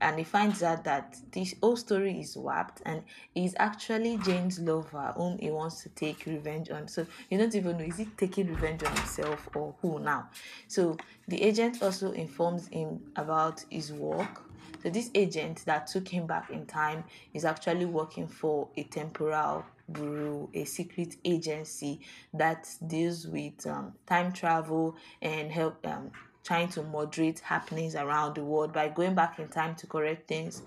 and 0.00 0.16
he 0.16 0.22
finds 0.22 0.62
out 0.62 0.84
that 0.84 1.16
this 1.32 1.56
whole 1.60 1.76
story 1.76 2.20
is 2.20 2.36
warped 2.36 2.82
and 2.86 3.02
he's 3.34 3.56
actually 3.58 4.16
Jane's 4.18 4.60
lover 4.60 5.12
whom 5.16 5.38
he 5.38 5.50
wants 5.50 5.82
to 5.82 5.88
take 5.88 6.24
revenge 6.24 6.70
on. 6.70 6.86
So 6.86 7.04
you 7.28 7.36
don't 7.36 7.52
even 7.56 7.78
know 7.78 7.84
is 7.84 7.96
he 7.96 8.04
taking 8.16 8.46
revenge 8.46 8.84
on 8.84 8.94
himself 8.94 9.48
or 9.56 9.74
who 9.82 9.98
now. 9.98 10.30
So 10.68 10.96
the 11.26 11.42
agent 11.42 11.82
also 11.82 12.12
informs 12.12 12.68
him 12.68 13.00
about 13.16 13.64
his 13.70 13.92
work 13.92 14.42
so 14.82 14.90
this 14.90 15.10
agent 15.14 15.64
that 15.66 15.88
took 15.88 16.06
him 16.08 16.26
back 16.26 16.50
in 16.50 16.64
time 16.66 17.04
is 17.34 17.44
actually 17.44 17.86
working 17.86 18.28
for 18.28 18.68
a 18.76 18.84
temporal 18.84 19.64
bureau, 19.92 20.50
a 20.54 20.64
secret 20.64 21.16
agency 21.24 22.00
that 22.34 22.68
deals 22.86 23.26
with 23.26 23.66
um, 23.66 23.92
time 24.06 24.32
travel 24.32 24.96
and 25.22 25.50
help 25.50 25.86
um, 25.86 26.10
trying 26.44 26.68
to 26.68 26.82
moderate 26.82 27.40
happenings 27.40 27.94
around 27.94 28.34
the 28.34 28.44
world 28.44 28.72
by 28.72 28.88
going 28.88 29.14
back 29.14 29.38
in 29.38 29.48
time 29.48 29.74
to 29.76 29.86
correct 29.86 30.28
things 30.28 30.62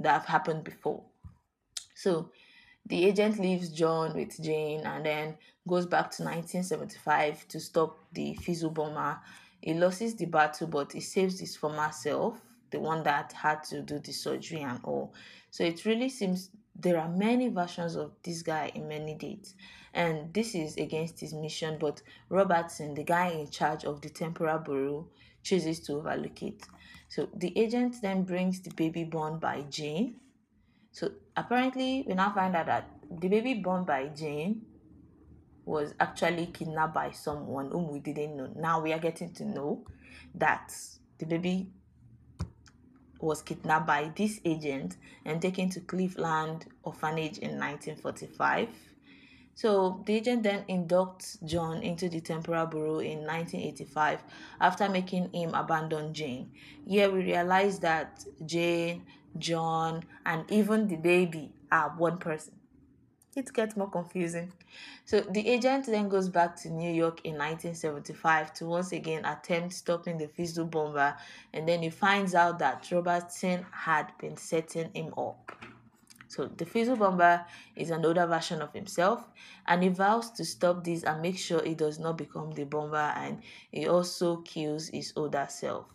that 0.00 0.12
have 0.12 0.26
happened 0.26 0.64
before. 0.64 1.02
So 1.94 2.30
the 2.86 3.04
agent 3.04 3.38
leaves 3.38 3.68
John 3.68 4.14
with 4.14 4.42
Jane 4.42 4.80
and 4.80 5.06
then 5.06 5.36
goes 5.68 5.86
back 5.86 6.10
to 6.12 6.24
1975 6.24 7.46
to 7.48 7.60
stop 7.60 7.98
the 8.12 8.34
Fizzle 8.34 8.70
bomber. 8.70 9.20
He 9.60 9.74
loses 9.74 10.16
the 10.16 10.26
battle, 10.26 10.66
but 10.66 10.92
he 10.92 11.00
saves 11.00 11.38
his 11.38 11.56
former 11.56 11.90
self 11.92 12.40
the 12.72 12.80
one 12.80 13.04
that 13.04 13.32
had 13.32 13.62
to 13.62 13.82
do 13.82 14.00
the 14.00 14.12
surgery 14.12 14.62
and 14.62 14.80
all. 14.82 15.14
So 15.50 15.62
it 15.62 15.84
really 15.84 16.08
seems 16.08 16.50
there 16.74 16.98
are 16.98 17.08
many 17.08 17.48
versions 17.48 17.96
of 17.96 18.12
this 18.22 18.42
guy 18.42 18.72
in 18.74 18.88
many 18.88 19.14
dates. 19.14 19.54
And 19.94 20.32
this 20.32 20.54
is 20.54 20.76
against 20.76 21.20
his 21.20 21.34
mission, 21.34 21.76
but 21.78 22.00
Robertson, 22.30 22.94
the 22.94 23.04
guy 23.04 23.28
in 23.28 23.50
charge 23.50 23.84
of 23.84 24.00
the 24.00 24.08
temporal 24.08 24.58
bureau, 24.58 25.08
chooses 25.42 25.80
to 25.80 25.94
overlook 25.94 26.42
it. 26.42 26.62
So 27.08 27.28
the 27.34 27.56
agent 27.58 27.96
then 28.00 28.22
brings 28.22 28.60
the 28.60 28.70
baby 28.70 29.04
born 29.04 29.38
by 29.38 29.62
Jane. 29.68 30.16
So 30.92 31.10
apparently, 31.36 32.04
we 32.06 32.14
now 32.14 32.32
find 32.32 32.56
out 32.56 32.66
that 32.66 32.88
the 33.10 33.28
baby 33.28 33.54
born 33.54 33.84
by 33.84 34.08
Jane 34.08 34.62
was 35.64 35.94
actually 36.00 36.46
kidnapped 36.46 36.94
by 36.94 37.10
someone 37.10 37.70
whom 37.70 37.92
we 37.92 38.00
didn't 38.00 38.36
know. 38.36 38.50
Now 38.56 38.80
we 38.80 38.92
are 38.92 38.98
getting 38.98 39.32
to 39.34 39.44
know 39.44 39.84
that 40.34 40.74
the 41.18 41.26
baby 41.26 41.68
was 43.22 43.42
kidnapped 43.42 43.86
by 43.86 44.10
this 44.16 44.40
agent 44.44 44.96
and 45.24 45.40
taken 45.40 45.68
to 45.70 45.80
Cleveland 45.80 46.66
Orphanage 46.82 47.38
in 47.38 47.58
1945. 47.58 48.68
So 49.54 50.02
the 50.06 50.14
agent 50.14 50.42
then 50.42 50.64
inducts 50.68 51.42
John 51.44 51.82
into 51.82 52.08
the 52.08 52.20
temporal 52.20 52.66
bureau 52.66 52.98
in 53.00 53.18
1985 53.26 54.22
after 54.60 54.88
making 54.88 55.30
him 55.32 55.54
abandon 55.54 56.14
Jane. 56.14 56.50
Here 56.86 57.10
we 57.10 57.20
realize 57.24 57.78
that 57.80 58.24
Jane, 58.46 59.04
John, 59.38 60.04
and 60.24 60.50
even 60.50 60.88
the 60.88 60.96
baby 60.96 61.52
are 61.70 61.90
one 61.90 62.18
person 62.18 62.54
it 63.36 63.52
gets 63.52 63.76
more 63.76 63.90
confusing. 63.90 64.52
So 65.04 65.20
the 65.20 65.48
agent 65.48 65.86
then 65.86 66.08
goes 66.08 66.28
back 66.28 66.56
to 66.62 66.70
New 66.70 66.92
York 66.92 67.20
in 67.24 67.32
1975 67.32 68.54
to 68.54 68.66
once 68.66 68.92
again 68.92 69.24
attempt 69.24 69.74
stopping 69.74 70.18
the 70.18 70.28
Fizzle 70.28 70.66
bomber, 70.66 71.16
and 71.52 71.68
then 71.68 71.82
he 71.82 71.90
finds 71.90 72.34
out 72.34 72.58
that 72.58 72.88
Robertson 72.90 73.64
had 73.72 74.12
been 74.18 74.36
setting 74.36 74.90
him 74.94 75.14
up. 75.16 75.56
So 76.28 76.46
the 76.46 76.64
Fizzle 76.64 76.96
bomber 76.96 77.44
is 77.76 77.90
an 77.90 78.06
older 78.06 78.26
version 78.26 78.62
of 78.62 78.72
himself, 78.72 79.28
and 79.66 79.82
he 79.82 79.88
vows 79.90 80.30
to 80.32 80.44
stop 80.44 80.82
this 80.82 81.02
and 81.02 81.20
make 81.20 81.38
sure 81.38 81.62
he 81.62 81.74
does 81.74 81.98
not 81.98 82.16
become 82.16 82.52
the 82.52 82.64
bomber, 82.64 83.12
and 83.16 83.42
he 83.70 83.86
also 83.86 84.36
kills 84.36 84.88
his 84.88 85.12
older 85.16 85.46
self. 85.50 85.86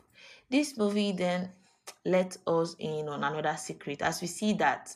This 0.49 0.77
movie 0.77 1.11
then 1.11 1.49
let 2.05 2.37
us 2.45 2.75
in 2.79 3.09
on 3.09 3.23
another 3.23 3.55
secret 3.57 4.01
as 4.01 4.21
we 4.21 4.27
see 4.27 4.53
that 4.53 4.95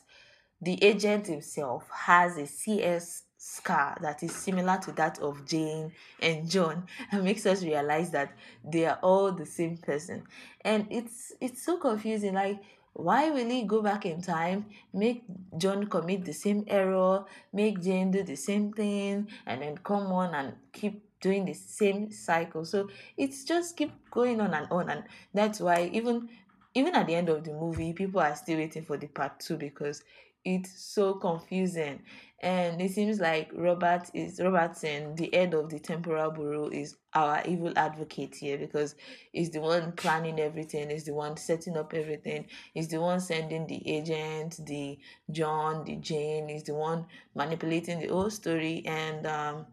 the 0.62 0.82
agent 0.82 1.26
himself 1.26 1.88
has 1.90 2.38
a 2.38 2.46
CS 2.46 3.24
scar 3.36 3.98
that 4.00 4.22
is 4.22 4.32
similar 4.32 4.78
to 4.78 4.92
that 4.92 5.18
of 5.18 5.44
Jane 5.44 5.90
and 6.20 6.48
John 6.48 6.86
and 7.12 7.24
makes 7.24 7.44
us 7.44 7.64
realize 7.64 8.10
that 8.12 8.32
they 8.64 8.86
are 8.86 9.00
all 9.02 9.32
the 9.32 9.44
same 9.44 9.76
person. 9.76 10.22
And 10.64 10.86
it's 10.90 11.32
it's 11.40 11.64
so 11.64 11.76
confusing 11.78 12.34
like 12.34 12.60
why 12.94 13.30
will 13.30 13.48
he 13.48 13.62
go 13.62 13.82
back 13.82 14.04
in 14.06 14.20
time, 14.20 14.66
make 14.92 15.24
John 15.56 15.86
commit 15.86 16.24
the 16.24 16.34
same 16.34 16.64
error, 16.68 17.24
make 17.52 17.80
Jane 17.80 18.10
do 18.10 18.22
the 18.22 18.36
same 18.36 18.72
thing, 18.72 19.28
and 19.46 19.62
then 19.62 19.78
come 19.78 20.12
on 20.12 20.34
and 20.34 20.52
keep 20.72 21.02
doing 21.20 21.46
the 21.46 21.54
same 21.54 22.12
cycle? 22.12 22.64
So 22.66 22.90
it's 23.16 23.44
just 23.44 23.76
keep 23.76 23.92
going 24.10 24.40
on 24.42 24.52
and 24.52 24.68
on, 24.70 24.90
and 24.90 25.04
that's 25.32 25.58
why 25.58 25.90
even 25.92 26.28
even 26.74 26.94
at 26.94 27.06
the 27.06 27.14
end 27.14 27.28
of 27.28 27.44
the 27.44 27.52
movie, 27.52 27.92
people 27.92 28.20
are 28.20 28.36
still 28.36 28.58
waiting 28.58 28.84
for 28.84 28.96
the 28.96 29.06
part 29.06 29.40
two 29.40 29.56
because 29.56 30.02
it's 30.44 30.84
so 30.84 31.14
confusing. 31.14 32.00
And 32.40 32.82
it 32.82 32.90
seems 32.90 33.20
like 33.20 33.52
robert 33.54 34.10
is 34.14 34.40
robertson 34.40 35.14
the 35.14 35.30
head 35.32 35.54
of 35.54 35.70
the 35.70 35.78
temporal 35.78 36.32
bureau 36.32 36.68
is 36.70 36.96
our 37.14 37.40
evil 37.46 37.72
advocate 37.76 38.34
here 38.34 38.58
because 38.58 38.96
he's 39.30 39.50
the 39.50 39.60
one 39.60 39.92
planning 39.92 40.40
everything 40.40 40.90
he's 40.90 41.04
the 41.04 41.14
one 41.14 41.36
setting 41.36 41.76
up 41.76 41.94
everything 41.94 42.46
he's 42.74 42.88
the 42.88 43.00
one 43.00 43.20
sending 43.20 43.64
the 43.68 43.88
agent 43.88 44.58
the 44.66 44.98
john 45.30 45.84
the 45.84 45.94
jane 45.96 46.48
he's 46.48 46.64
the 46.64 46.74
one 46.74 47.06
manipulating 47.36 48.00
the 48.00 48.08
whole 48.08 48.28
story 48.30 48.82
and 48.86 49.24
um 49.24 49.64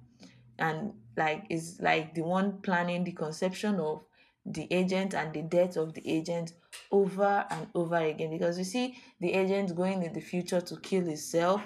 and 0.59 0.93
like 1.17 1.45
is 1.49 1.79
like 1.81 2.13
the 2.13 2.21
one 2.21 2.61
planning 2.61 3.03
the 3.03 3.11
conception 3.11 3.79
of 3.79 4.03
the 4.45 4.67
agent 4.71 5.13
and 5.13 5.33
the 5.33 5.41
death 5.41 5.75
of 5.77 5.93
the 5.93 6.07
agent 6.07 6.53
over 6.91 7.45
and 7.49 7.67
over 7.73 7.97
again. 7.97 8.29
Because 8.31 8.57
you 8.57 8.63
see 8.63 8.97
the 9.19 9.33
agent 9.33 9.75
going 9.75 10.03
in 10.03 10.13
the 10.13 10.21
future 10.21 10.61
to 10.61 10.77
kill 10.77 11.05
himself 11.05 11.61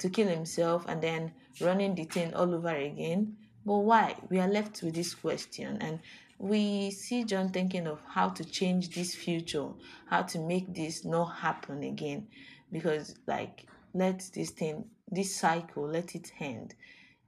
to 0.00 0.08
kill 0.08 0.28
himself 0.28 0.84
and 0.88 1.00
then 1.02 1.32
running 1.60 1.94
the 1.94 2.04
thing 2.04 2.34
all 2.34 2.54
over 2.54 2.74
again. 2.74 3.36
But 3.64 3.78
why? 3.78 4.16
We 4.28 4.40
are 4.40 4.48
left 4.48 4.82
with 4.82 4.94
this 4.94 5.14
question. 5.14 5.78
And 5.80 6.00
we 6.38 6.90
see 6.90 7.22
john 7.22 7.50
thinking 7.50 7.86
of 7.86 8.00
how 8.08 8.30
to 8.30 8.42
change 8.42 8.94
this 8.94 9.14
future 9.14 9.68
how 10.06 10.22
to 10.22 10.38
make 10.38 10.74
this 10.74 11.04
not 11.04 11.26
happen 11.26 11.82
again. 11.82 12.26
Because 12.72 13.14
like 13.26 13.66
let 13.92 14.28
this 14.34 14.50
thing 14.50 14.86
this 15.08 15.36
cycle 15.36 15.86
let 15.86 16.14
it 16.14 16.32
end. 16.40 16.74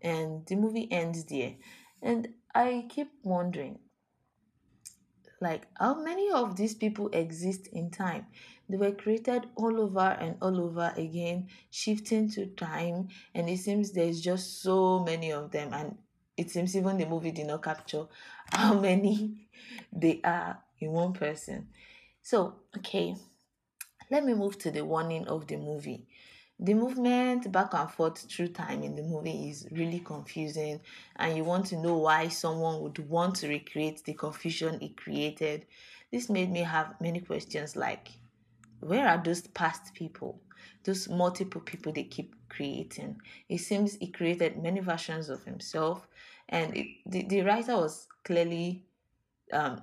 And 0.00 0.46
the 0.46 0.56
movie 0.56 0.90
ends 0.90 1.24
there. 1.24 1.54
And 2.00 2.28
i 2.54 2.86
keep 2.88 3.10
wondering 3.22 3.78
Like, 5.42 5.66
how 5.74 5.94
many 5.94 6.30
of 6.30 6.54
these 6.54 6.72
people 6.72 7.08
exist 7.08 7.66
in 7.72 7.90
time? 7.90 8.26
They 8.68 8.76
were 8.76 8.92
created 8.92 9.48
all 9.56 9.80
over 9.80 10.16
and 10.20 10.36
all 10.40 10.60
over 10.60 10.92
again, 10.96 11.48
shifting 11.68 12.30
to 12.30 12.46
time, 12.46 13.08
and 13.34 13.50
it 13.50 13.58
seems 13.58 13.90
there's 13.90 14.20
just 14.20 14.62
so 14.62 15.00
many 15.00 15.32
of 15.32 15.50
them. 15.50 15.74
And 15.74 15.98
it 16.36 16.52
seems 16.52 16.76
even 16.76 16.96
the 16.96 17.06
movie 17.06 17.32
did 17.32 17.48
not 17.48 17.64
capture 17.64 18.06
how 18.52 18.78
many 18.78 19.48
they 19.92 20.20
are 20.22 20.58
in 20.78 20.92
one 20.92 21.12
person. 21.12 21.66
So, 22.22 22.54
okay, 22.78 23.16
let 24.12 24.24
me 24.24 24.34
move 24.34 24.58
to 24.58 24.70
the 24.70 24.84
warning 24.84 25.26
of 25.26 25.48
the 25.48 25.56
movie. 25.56 26.06
The 26.60 26.74
movement 26.74 27.50
back 27.50 27.74
and 27.74 27.90
forth 27.90 28.18
through 28.18 28.48
time 28.48 28.82
in 28.82 28.94
the 28.94 29.02
movie 29.02 29.50
is 29.50 29.66
really 29.72 30.00
confusing, 30.00 30.80
and 31.16 31.36
you 31.36 31.44
want 31.44 31.66
to 31.66 31.76
know 31.76 31.96
why 31.96 32.28
someone 32.28 32.80
would 32.82 32.98
want 33.08 33.36
to 33.36 33.48
recreate 33.48 34.04
the 34.04 34.14
confusion 34.14 34.78
it 34.80 34.96
created. 34.96 35.66
This 36.12 36.30
made 36.30 36.50
me 36.50 36.60
have 36.60 37.00
many 37.00 37.20
questions 37.20 37.74
like 37.74 38.12
where 38.80 39.08
are 39.08 39.22
those 39.22 39.42
past 39.48 39.94
people? 39.94 40.40
Those 40.84 41.08
multiple 41.08 41.60
people 41.60 41.92
they 41.92 42.04
keep 42.04 42.34
creating. 42.48 43.20
It 43.48 43.58
seems 43.58 43.94
he 43.94 44.08
created 44.08 44.62
many 44.62 44.80
versions 44.80 45.28
of 45.28 45.44
himself, 45.44 46.06
and 46.48 46.76
it, 46.76 46.86
the, 47.06 47.26
the 47.26 47.42
writer 47.42 47.76
was 47.76 48.08
clearly 48.24 48.84
um, 49.52 49.82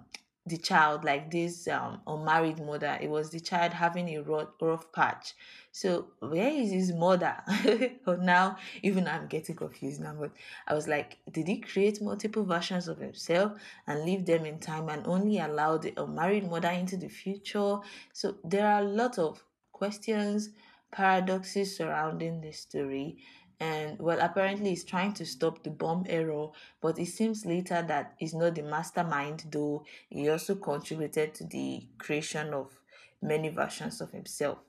the 0.50 0.58
child, 0.58 1.04
like 1.04 1.32
this 1.32 1.68
um, 1.68 2.02
unmarried 2.08 2.60
mother. 2.60 2.98
It 3.02 3.10
was 3.10 3.30
the 3.30 3.40
child 3.40 3.74
having 3.74 4.10
a 4.10 4.22
rough, 4.22 4.50
rough 4.60 4.92
patch. 4.92 5.34
So 5.72 6.08
where 6.20 6.50
is 6.50 6.72
his 6.72 6.92
mother? 6.92 7.36
oh, 8.08 8.16
now 8.16 8.58
even 8.82 9.08
I'm 9.08 9.28
getting 9.28 9.56
confused 9.56 10.02
now. 10.02 10.16
But 10.20 10.32
I 10.68 10.74
was 10.74 10.88
like, 10.88 11.18
did 11.32 11.48
he 11.48 11.60
create 11.60 12.02
multiple 12.02 12.44
versions 12.44 12.88
of 12.88 12.98
himself 12.98 13.54
and 13.88 14.04
leave 14.04 14.26
them 14.26 14.46
in 14.46 14.60
time 14.60 14.90
and 14.90 15.06
only 15.06 15.40
allow 15.40 15.78
the 15.78 15.94
unmarried 15.96 16.50
mother 16.50 16.70
into 16.70 16.98
the 16.98 17.10
future? 17.10 17.78
So 18.12 18.36
there 18.44 18.68
are 18.68 18.82
a 18.82 18.86
lot 18.86 19.20
of 19.20 19.44
questions, 19.72 20.50
paradoxes 20.92 21.78
surrounding 21.78 22.42
the 22.42 22.52
story 22.52 23.20
and 23.60 24.00
well 24.00 24.20
apparently 24.22 24.70
he's 24.70 24.84
trying 24.84 25.14
to 25.14 25.26
stop 25.26 25.64
the 25.64 25.70
bomb 25.70 26.06
error 26.08 26.48
but 26.82 26.98
it 26.98 27.08
seems 27.08 27.46
later 27.46 27.82
that 27.82 28.14
he's 28.18 28.34
not 28.34 28.56
the 28.56 28.64
mastermind 28.64 29.44
though 29.52 29.84
he 30.10 30.30
also 30.30 30.56
contributed 30.56 31.34
to 31.34 31.44
the 31.46 31.84
creation 31.98 32.54
of 32.54 32.80
many 33.22 33.50
versions 33.50 34.02
of 34.02 34.12
himself. 34.12 34.60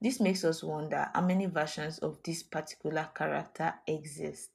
This 0.00 0.20
makes 0.20 0.44
us 0.44 0.62
wonder 0.62 1.10
how 1.14 1.20
many 1.20 1.46
versions 1.46 1.98
of 1.98 2.18
this 2.24 2.42
particular 2.42 3.08
character 3.14 3.74
exist. 3.86 4.50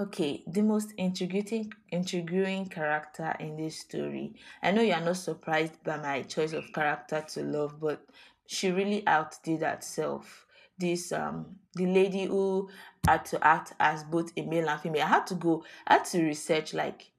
Okay 0.00 0.44
the 0.46 0.62
most 0.62 0.92
intriguing 0.96 1.72
intriguing 1.90 2.66
character 2.66 3.34
in 3.40 3.56
this 3.56 3.80
story. 3.80 4.34
I 4.62 4.70
know 4.70 4.82
you're 4.82 5.00
not 5.00 5.16
surprised 5.16 5.82
by 5.82 5.96
my 5.96 6.22
choice 6.22 6.52
of 6.52 6.72
character 6.72 7.24
to 7.28 7.42
love 7.42 7.80
but 7.80 8.04
she 8.46 8.70
really 8.70 9.06
outdid 9.06 9.62
herself 9.62 10.46
this 10.78 11.12
um 11.12 11.56
the 11.74 11.86
lady 11.86 12.26
who 12.26 12.68
had 13.06 13.24
to 13.26 13.46
act 13.46 13.72
as 13.78 14.04
both 14.04 14.32
a 14.36 14.42
male 14.42 14.68
and 14.68 14.80
female. 14.80 15.02
I 15.04 15.08
had 15.08 15.26
to 15.28 15.34
go, 15.34 15.64
I 15.86 15.94
had 15.94 16.04
to 16.06 16.22
research 16.22 16.74
like 16.74 17.10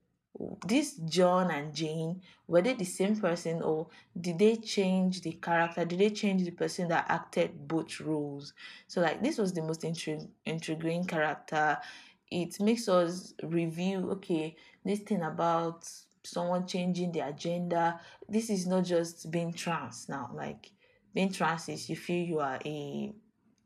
this 0.66 0.96
John 0.96 1.52
and 1.52 1.74
Jane, 1.74 2.22
were 2.48 2.62
they 2.62 2.74
the 2.74 2.86
same 2.86 3.16
person 3.20 3.62
or 3.62 3.88
did 4.20 4.40
they 4.40 4.56
change 4.56 5.22
the 5.22 5.34
character? 5.34 5.84
Did 5.86 6.00
they 6.00 6.10
change 6.12 6.44
the 6.44 6.52
person 6.52 6.88
that 6.90 7.06
acted 7.10 7.68
both 7.68 8.00
roles? 8.00 8.54
So 8.88 9.02
like 9.02 9.22
this 9.22 9.38
was 9.38 9.54
the 9.54 9.62
most 9.62 9.82
intrig- 9.82 10.30
intriguing 10.46 11.06
character. 11.06 11.78
It 12.32 12.60
makes 12.62 12.88
us 12.88 13.34
review, 13.44 14.12
okay, 14.12 14.56
this 14.86 15.00
thing 15.00 15.24
about 15.24 15.90
someone 16.24 16.68
changing 16.68 17.12
the 17.12 17.22
agenda. 17.22 18.00
This 18.28 18.50
is 18.50 18.68
not 18.68 18.86
just 18.86 19.32
being 19.32 19.52
trans 19.52 20.08
now. 20.08 20.30
Like 20.34 20.72
being 21.14 21.32
trans 21.32 21.68
is 21.70 21.90
you 21.90 21.96
feel 21.96 22.24
you 22.26 22.40
are 22.40 22.60
a 22.66 23.12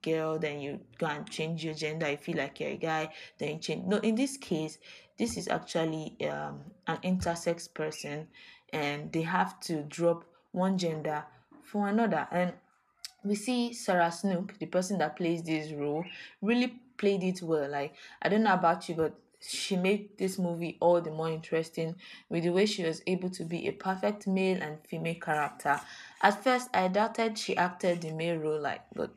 girl, 0.04 0.38
then 0.38 0.60
you 0.60 0.80
go 1.00 1.08
and 1.08 1.30
change 1.30 1.64
your 1.66 1.74
gender. 1.74 2.06
I 2.06 2.18
feel 2.18 2.38
like 2.38 2.60
you're 2.60 2.72
a 2.72 2.78
guy, 2.78 3.12
then 3.40 3.54
you 3.54 3.58
change. 3.58 3.86
No, 3.86 3.98
in 3.98 4.16
this 4.16 4.38
case, 4.38 4.78
this 5.18 5.38
is 5.38 5.48
actually 5.48 6.16
um, 6.30 6.62
an 6.86 6.98
intersex 7.04 7.74
person, 7.74 8.28
and 8.72 9.12
they 9.12 9.22
have 9.24 9.60
to 9.62 9.82
drop 9.84 10.26
one 10.52 10.78
gender 10.78 11.24
for 11.64 11.88
another. 11.88 12.28
And 12.32 12.54
we 13.24 13.36
see 13.36 13.74
Sarah 13.74 14.12
Snook, 14.12 14.60
the 14.60 14.66
person 14.68 14.98
that 15.00 15.16
plays 15.16 15.42
this 15.44 15.72
role, 15.72 16.06
really 16.42 16.80
played 16.98 17.24
it 17.24 17.42
well. 17.42 17.70
Like 17.70 17.96
I 18.22 18.30
don't 18.30 18.44
know 18.44 18.54
about 18.54 18.88
you, 18.90 18.96
but 18.96 19.16
she 19.46 19.76
made 19.76 20.18
this 20.18 20.40
movie 20.40 20.78
all 20.80 21.02
the 21.02 21.12
more 21.12 21.30
interesting 21.30 21.96
with 22.30 22.44
the 22.44 22.50
way 22.50 22.66
she 22.66 22.84
was 22.84 23.02
able 23.08 23.30
to 23.30 23.44
be 23.44 23.68
a 23.68 23.72
perfect 23.72 24.26
male 24.28 24.62
and 24.62 24.78
female 24.88 25.16
character. 25.16 25.80
At 26.22 26.44
first, 26.44 26.70
I 26.74 26.88
doubted 26.88 27.38
she 27.38 27.58
acted 27.58 28.02
the 28.02 28.12
male 28.14 28.38
role 28.38 28.62
like, 28.62 28.82
but 28.96 29.12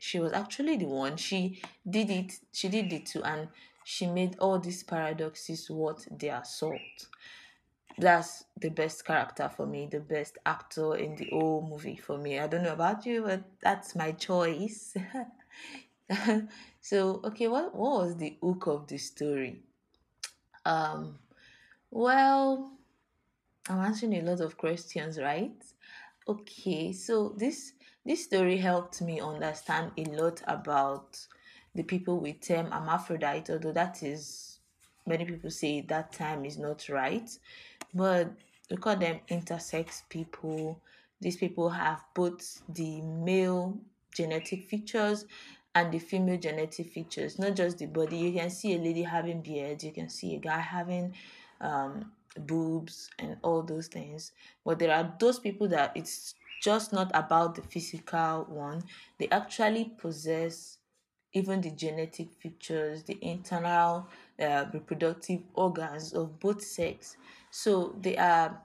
she 0.00 0.18
was 0.18 0.32
actually 0.32 0.76
the 0.78 0.86
one 0.86 1.14
she 1.16 1.60
did 1.88 2.10
it 2.10 2.32
she 2.52 2.68
did 2.68 2.90
it 2.90 3.04
too 3.04 3.22
and 3.22 3.48
she 3.84 4.06
made 4.06 4.34
all 4.38 4.58
these 4.58 4.82
paradoxes 4.82 5.70
worth 5.70 6.08
their 6.10 6.42
salt. 6.44 6.80
That's 7.98 8.44
the 8.58 8.70
best 8.70 9.04
character 9.04 9.50
for 9.54 9.66
me 9.66 9.88
the 9.90 10.00
best 10.00 10.38
actor 10.46 10.96
in 10.96 11.16
the 11.16 11.28
whole 11.30 11.66
movie 11.68 11.96
for 11.96 12.16
me. 12.16 12.38
I 12.38 12.46
don't 12.46 12.62
know 12.62 12.72
about 12.72 13.04
you 13.04 13.22
but 13.24 13.42
that's 13.62 13.94
my 13.94 14.12
choice. 14.12 14.96
So 16.80 17.20
okay 17.24 17.46
what, 17.46 17.74
what 17.74 18.04
was 18.04 18.16
the 18.16 18.36
hook 18.42 18.66
of 18.66 18.88
the 18.88 18.98
story? 18.98 19.62
Um 20.64 21.18
well 21.90 22.72
i'm 23.68 23.80
answering 23.80 24.14
a 24.14 24.22
lot 24.22 24.40
of 24.40 24.56
questions 24.56 25.18
right? 25.18 25.62
Okay 26.26 26.92
so 26.92 27.34
this 27.36 27.72
this 28.04 28.24
story 28.24 28.56
helped 28.56 29.02
me 29.02 29.20
understand 29.20 29.92
a 29.96 30.04
lot 30.04 30.42
about 30.46 31.18
the 31.74 31.82
people 31.82 32.18
with 32.18 32.40
term 32.40 32.70
hermaphrodite, 32.70 33.50
although 33.50 33.72
that 33.72 34.02
is 34.02 34.58
many 35.06 35.24
people 35.24 35.50
say 35.50 35.80
that 35.82 36.12
time 36.12 36.44
is 36.44 36.58
not 36.58 36.88
right. 36.88 37.30
But 37.94 38.32
we 38.70 38.76
call 38.76 38.96
them 38.96 39.20
intersex 39.30 40.02
people. 40.08 40.80
These 41.20 41.36
people 41.36 41.68
have 41.70 42.02
both 42.14 42.62
the 42.68 43.02
male 43.02 43.78
genetic 44.14 44.64
features 44.64 45.26
and 45.74 45.92
the 45.92 45.98
female 45.98 46.38
genetic 46.38 46.88
features, 46.88 47.38
not 47.38 47.54
just 47.54 47.78
the 47.78 47.86
body. 47.86 48.16
You 48.18 48.32
can 48.32 48.50
see 48.50 48.74
a 48.74 48.78
lady 48.78 49.02
having 49.02 49.40
beards, 49.40 49.84
you 49.84 49.92
can 49.92 50.08
see 50.08 50.34
a 50.34 50.38
guy 50.38 50.58
having 50.58 51.14
um, 51.60 52.10
boobs 52.38 53.10
and 53.18 53.36
all 53.42 53.62
those 53.62 53.86
things. 53.88 54.32
But 54.64 54.78
there 54.78 54.94
are 54.94 55.14
those 55.20 55.38
people 55.38 55.68
that 55.68 55.92
it's 55.94 56.34
just 56.60 56.92
not 56.92 57.10
about 57.14 57.54
the 57.54 57.62
physical 57.62 58.46
one. 58.48 58.82
They 59.18 59.28
actually 59.30 59.92
possess 59.98 60.78
even 61.32 61.60
the 61.60 61.70
genetic 61.70 62.32
features, 62.32 63.04
the 63.04 63.18
internal 63.22 64.08
uh, 64.40 64.66
reproductive 64.72 65.42
organs 65.54 66.12
of 66.12 66.38
both 66.40 66.62
sex. 66.62 67.16
So 67.50 67.96
they 68.00 68.16
are 68.16 68.60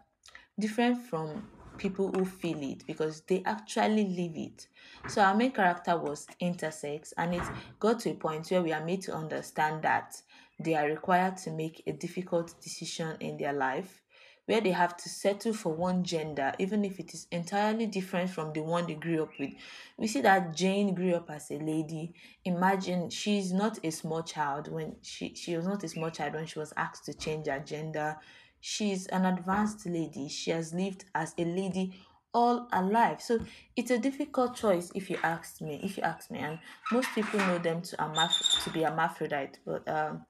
different 0.60 1.02
from 1.08 1.48
people 1.78 2.12
who 2.12 2.26
feel 2.26 2.62
it 2.64 2.86
because 2.88 3.22
they 3.22 3.44
actually 3.46 4.06
live 4.06 4.36
it. 4.36 4.68
So 5.08 5.22
our 5.22 5.36
main 5.36 5.52
character 5.52 5.98
was 5.98 6.26
intersex, 6.42 7.14
and 7.18 7.36
it 7.36 7.44
got 7.80 8.00
to 8.02 8.12
a 8.12 8.16
point 8.16 8.50
where 8.50 8.62
we 8.62 8.72
are 8.72 8.84
made 8.84 9.02
to 9.04 9.14
understand 9.14 9.84
that 9.84 10.22
they 10.60 10.74
are 10.74 10.88
required 10.88 11.38
to 11.38 11.52
make 11.52 11.84
a 11.86 11.92
difficult 11.92 12.60
decision 12.62 13.18
in 13.20 13.38
their 13.38 13.54
life 13.54 14.02
where 14.46 14.62
they 14.62 14.72
have 14.72 14.96
to 14.98 15.10
settle 15.10 15.54
for 15.54 15.74
one 15.74 16.04
gender, 16.04 16.54
even 16.60 16.86
if 16.86 17.00
it 17.00 17.14
is 17.14 17.28
entirely 17.32 17.86
different 17.88 18.30
from 18.30 18.54
the 18.54 18.62
one 18.62 18.86
they 18.86 18.94
grew 18.94 19.24
up 19.24 19.32
with. 19.40 19.52
We 19.98 20.08
see 20.08 20.22
that 20.22 20.56
Jane 20.56 20.94
grew 20.94 21.16
up 21.16 21.30
as 21.32 21.50
a 21.50 21.58
lady. 21.58 22.14
Imagine 22.44 23.10
she's 23.10 23.52
not 23.52 23.80
a 23.84 23.92
small 23.92 24.22
child 24.24 24.72
when 24.72 24.98
she, 25.02 25.34
she 25.34 25.56
was 25.56 25.66
not 25.66 25.84
a 25.84 25.88
small 25.88 26.12
child 26.12 26.34
when 26.34 26.46
she 26.46 26.60
was 26.60 26.74
asked 26.78 27.06
to 27.06 27.14
change 27.14 27.48
her 27.48 27.60
gender. 27.60 28.18
She's 28.60 29.08
an 29.08 29.26
advanced 29.26 29.86
lady. 29.86 30.30
She 30.30 30.52
has 30.52 30.74
lived 30.74 31.06
as 31.16 31.34
a 31.38 31.46
lady 31.46 31.94
all 32.34 32.68
alive. 32.74 33.22
So 33.22 33.40
it's 33.76 33.92
a 33.92 33.98
difficult 33.98 34.56
choice 34.56 34.92
if 34.94 35.10
you 35.10 35.18
ask 35.24 35.62
me. 35.62 35.80
If 35.82 35.98
you 35.98 36.04
ask 36.04 36.30
me, 36.30 36.40
and 36.40 36.60
most 36.92 37.10
people 37.16 37.40
know 37.40 37.58
them 37.58 37.82
to 37.82 37.96
amaph- 37.98 38.64
to 38.64 38.70
be 38.72 38.84
hermaphrodite, 38.84 39.60
but 39.66 39.88
um, 39.88 40.26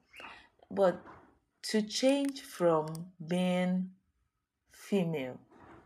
but 0.70 1.02
to 1.70 1.82
change 1.82 2.42
from 2.42 2.86
being 3.26 3.90
female 4.88 5.38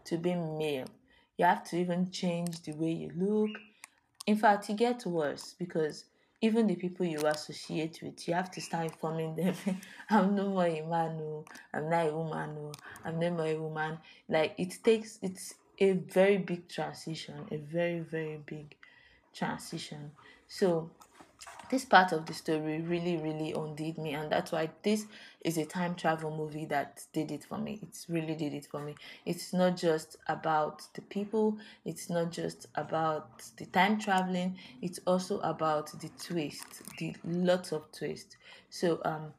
to 0.05 0.19
being 0.19 0.59
male. 0.59 0.87
You 1.37 1.47
have 1.47 1.65
to 1.71 1.77
even 1.77 2.11
change 2.11 2.63
the 2.63 2.73
way 2.73 2.93
you 2.93 3.11
look. 3.17 3.51
In 4.27 4.37
fact, 4.37 4.69
it 4.71 4.77
gets 4.77 5.07
worse 5.07 5.55
because 5.59 6.05
even 6.43 6.67
the 6.67 6.75
people 6.75 7.07
you 7.07 7.27
associate 7.27 8.01
with, 8.03 8.27
you 8.27 8.35
have 8.35 8.51
to 8.53 8.61
start 8.61 8.85
informing 8.87 9.37
them, 9.37 9.55
I'm 10.11 10.35
no 10.35 10.49
more 10.49 10.67
a 10.67 10.83
man, 10.83 11.19
no, 11.19 11.45
I'm 11.73 11.91
not 11.91 12.07
a 12.09 12.15
woman, 12.15 12.55
no, 12.55 12.73
I'm 13.05 13.19
no 13.19 13.31
more 13.31 13.47
a 13.47 13.57
woman. 13.57 13.99
Like 14.29 14.55
it 14.59 14.79
takes, 14.83 15.19
it's 15.23 15.55
a 15.79 15.93
very 15.93 16.39
big 16.39 16.69
transition, 16.69 17.47
a 17.51 17.57
very, 17.57 18.01
very 18.01 18.41
big 18.45 18.75
transition. 19.35 20.13
So 20.49 20.91
this 21.71 21.85
part 21.85 22.13
of 22.13 22.27
the 22.27 22.35
story 22.35 22.81
really 22.81 23.17
really 23.17 23.53
undid 23.53 23.97
me 23.97 24.13
and 24.15 24.31
that's 24.31 24.53
why 24.53 24.69
this 24.83 25.07
is 25.43 25.57
a 25.57 25.65
time 25.65 25.95
travel 25.95 26.37
movie 26.37 26.67
that 26.67 27.03
did 27.13 27.31
it 27.31 27.45
for 27.45 27.57
me. 27.59 27.79
It's 27.83 28.07
really 28.09 28.35
did 28.35 28.53
it 28.53 28.67
for 28.67 28.81
me. 28.81 28.97
It's 29.25 29.53
not 29.53 29.77
just 29.77 30.17
about 30.27 30.83
the 30.95 31.03
people 31.03 31.59
it's 31.85 32.11
not 32.11 32.31
just 32.33 32.67
about 32.75 33.43
the 33.57 33.67
time 33.67 33.99
traveling 33.99 34.59
it's 34.83 34.99
also 35.07 35.39
about 35.41 35.93
the 36.01 36.11
twist 36.23 36.83
the 36.99 37.15
lots 37.25 37.73
of 37.73 37.91
twist. 37.93 38.37
So 38.69 39.01
um 39.05 39.33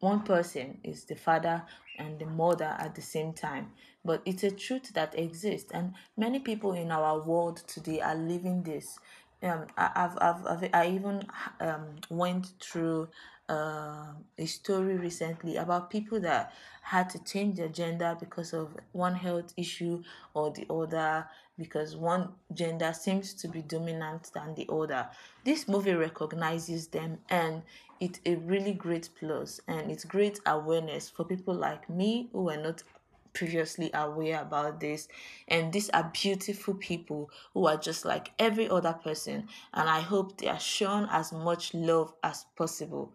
one 0.00 0.22
person 0.22 0.78
is 0.82 1.04
the 1.04 1.14
father 1.14 1.62
and 1.98 2.18
the 2.18 2.26
mother 2.26 2.74
at 2.78 2.94
the 2.94 3.02
same 3.02 3.32
time 3.32 3.70
but 4.04 4.22
it's 4.24 4.42
a 4.42 4.50
truth 4.50 4.92
that 4.94 5.18
exists 5.18 5.70
and 5.72 5.92
many 6.16 6.38
people 6.38 6.72
in 6.72 6.90
our 6.90 7.20
world 7.20 7.58
today 7.66 8.00
are 8.00 8.14
living 8.14 8.62
this 8.62 8.98
um 9.42 9.66
I, 9.76 9.90
I've, 9.94 10.18
I've, 10.20 10.46
I've 10.46 10.70
I 10.72 10.88
even 10.88 11.22
um 11.60 11.96
went 12.08 12.46
through 12.60 13.08
uh, 13.50 14.12
a 14.38 14.46
story 14.46 14.96
recently 14.96 15.56
about 15.56 15.90
people 15.90 16.20
that 16.20 16.54
had 16.82 17.10
to 17.10 17.22
change 17.24 17.56
their 17.56 17.68
gender 17.68 18.16
because 18.18 18.52
of 18.52 18.76
one 18.92 19.14
health 19.14 19.52
issue 19.56 20.02
or 20.34 20.52
the 20.52 20.64
other 20.70 21.26
because 21.58 21.96
one 21.96 22.28
gender 22.54 22.92
seems 22.92 23.34
to 23.34 23.48
be 23.48 23.60
dominant 23.60 24.30
than 24.32 24.54
the 24.54 24.66
other. 24.72 25.08
This 25.44 25.66
movie 25.66 25.94
recognizes 25.94 26.86
them 26.86 27.18
and 27.28 27.62
it's 27.98 28.20
a 28.24 28.36
really 28.36 28.72
great 28.72 29.10
plus 29.18 29.60
and 29.66 29.90
it's 29.90 30.04
great 30.04 30.38
awareness 30.46 31.10
for 31.10 31.24
people 31.24 31.54
like 31.54 31.90
me 31.90 32.30
who 32.32 32.48
are 32.50 32.56
not 32.56 32.82
previously 33.32 33.90
aware 33.94 34.40
about 34.40 34.80
this. 34.80 35.08
And 35.48 35.72
these 35.72 35.90
are 35.90 36.10
beautiful 36.12 36.74
people 36.74 37.30
who 37.54 37.66
are 37.66 37.76
just 37.76 38.04
like 38.04 38.32
every 38.38 38.68
other 38.68 38.92
person. 38.92 39.48
And 39.74 39.88
i 39.88 40.00
hope 40.00 40.38
they 40.38 40.48
are 40.48 40.60
shown 40.60 41.08
as 41.10 41.32
much 41.32 41.74
love 41.74 42.12
as 42.22 42.46
possible. 42.56 43.12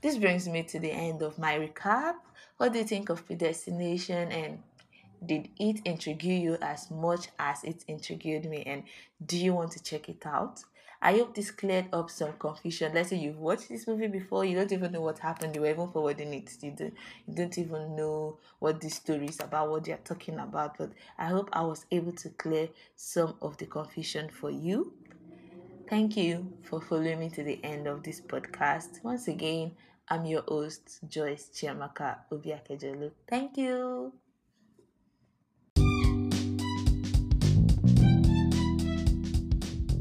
This 0.00 0.16
brings 0.16 0.48
me 0.48 0.62
to 0.64 0.78
the 0.78 0.90
end 0.90 1.22
of 1.22 1.38
my 1.38 1.58
recap. 1.58 2.14
What 2.56 2.72
do 2.72 2.78
you 2.78 2.84
think 2.84 3.10
of 3.10 3.26
predestination? 3.26 4.32
And 4.32 4.62
did 5.24 5.48
it 5.58 5.80
intrigue 5.84 6.24
you 6.24 6.56
as 6.62 6.90
much 6.90 7.28
as 7.38 7.62
it 7.64 7.84
intrigued 7.86 8.46
me? 8.46 8.62
And 8.64 8.84
do 9.24 9.36
you 9.36 9.52
want 9.52 9.72
to 9.72 9.82
check 9.82 10.08
it 10.08 10.24
out 10.24 10.64
I 11.02 11.12
hope 11.18 11.34
this 11.34 11.50
cleared 11.50 11.86
up 11.92 12.10
some 12.10 12.32
confusion. 12.38 12.92
Let's 12.94 13.08
say 13.10 13.16
you've 13.16 13.38
watched 13.38 13.68
this 13.68 13.86
movie 13.86 14.06
before, 14.08 14.44
you 14.44 14.56
don't 14.56 14.72
even 14.72 14.92
know 14.92 15.00
what 15.00 15.18
happened, 15.18 15.54
you 15.54 15.62
were 15.62 15.70
even 15.70 15.90
forwarding 15.90 16.34
it. 16.34 16.52
You 16.62 16.72
don't, 16.72 16.94
you 17.26 17.34
don't 17.34 17.56
even 17.58 17.96
know 17.96 18.38
what 18.58 18.80
this 18.80 18.96
story 18.96 19.26
is 19.26 19.40
about, 19.40 19.70
what 19.70 19.84
they're 19.84 19.98
talking 20.04 20.38
about. 20.38 20.76
But 20.78 20.92
I 21.18 21.26
hope 21.26 21.48
I 21.52 21.62
was 21.62 21.86
able 21.90 22.12
to 22.12 22.28
clear 22.30 22.68
some 22.96 23.34
of 23.40 23.56
the 23.56 23.66
confusion 23.66 24.28
for 24.30 24.50
you. 24.50 24.92
Thank 25.88 26.16
you 26.16 26.52
for 26.62 26.80
following 26.80 27.18
me 27.20 27.30
to 27.30 27.42
the 27.42 27.60
end 27.64 27.86
of 27.86 28.02
this 28.02 28.20
podcast. 28.20 29.02
Once 29.02 29.28
again, 29.28 29.72
I'm 30.08 30.24
your 30.24 30.42
host, 30.42 31.00
Joyce 31.08 31.50
Chiamaka 31.54 32.18
Obiakejelu. 32.32 33.10
Thank 33.28 33.56
you. 33.56 34.12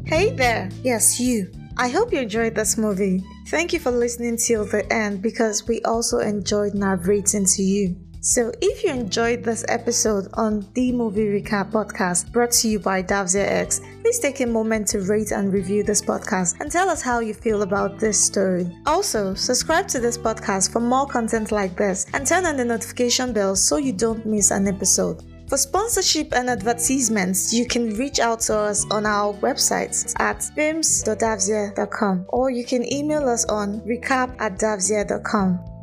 Hey 0.10 0.32
there! 0.32 0.72
Yes, 0.84 1.19
you. 1.19 1.52
I 1.78 1.88
hope 1.88 2.12
you 2.12 2.17
enjoyed 2.17 2.56
this 2.56 2.80
movie. 2.80 3.24
Thank 3.50 3.74
you 3.74 3.80
for 3.80 3.91
listening 3.91 4.38
till 4.38 4.65
the 4.65 4.91
end 4.91 5.22
because 5.22 5.67
we 5.67 5.84
also 5.84 6.17
enjoyed 6.17 6.74
narrating 6.74 7.45
to 7.45 7.62
you. 7.62 7.95
So, 8.19 8.52
if 8.60 8.84
you 8.84 8.89
enjoyed 8.89 9.43
this 9.43 9.63
episode 9.69 10.26
on 10.34 10.67
the 10.74 10.91
Movie 10.91 11.28
Recap 11.28 11.72
podcast 11.72 12.32
brought 12.32 12.50
to 12.54 12.67
you 12.67 12.80
by 12.80 13.04
Davzia 13.04 13.45
X, 13.45 13.82
please 14.02 14.17
take 14.17 14.39
a 14.39 14.48
moment 14.48 14.88
to 14.88 15.02
rate 15.02 15.30
and 15.30 15.54
review 15.54 15.84
this 15.84 16.02
podcast 16.02 16.60
and 16.60 16.72
tell 16.72 16.89
us 16.89 17.04
how 17.04 17.19
you 17.19 17.36
feel 17.36 17.62
about 17.62 18.00
this 18.00 18.19
story. 18.19 18.67
Also, 18.88 19.36
subscribe 19.36 19.88
to 19.89 20.00
this 20.00 20.17
podcast 20.17 20.72
for 20.72 20.80
more 20.80 21.06
content 21.06 21.52
like 21.52 21.78
this 21.78 22.08
and 22.13 22.26
turn 22.26 22.48
on 22.48 22.58
the 22.58 22.65
notification 22.65 23.32
bell 23.32 23.56
so 23.56 23.78
you 23.78 23.93
don't 23.93 24.26
miss 24.26 24.50
an 24.50 24.67
episode. 24.67 25.24
For 25.50 25.58
sponsorship 25.58 26.32
and 26.34 26.48
advertisements, 26.48 27.52
you 27.52 27.66
can 27.66 27.96
reach 27.96 28.20
out 28.20 28.42
to 28.42 28.56
us 28.56 28.86
on 28.92 29.08
our 29.08 29.34
website 29.34 30.14
at 30.20 30.44
films.davzia.com 30.44 32.26
or 32.28 32.52
you 32.52 32.64
can 32.64 32.86
email 32.94 33.28
us 33.28 33.46
on 33.46 33.82
recap 33.82 34.40
at 34.40 34.60
davzia.com. 34.60 35.79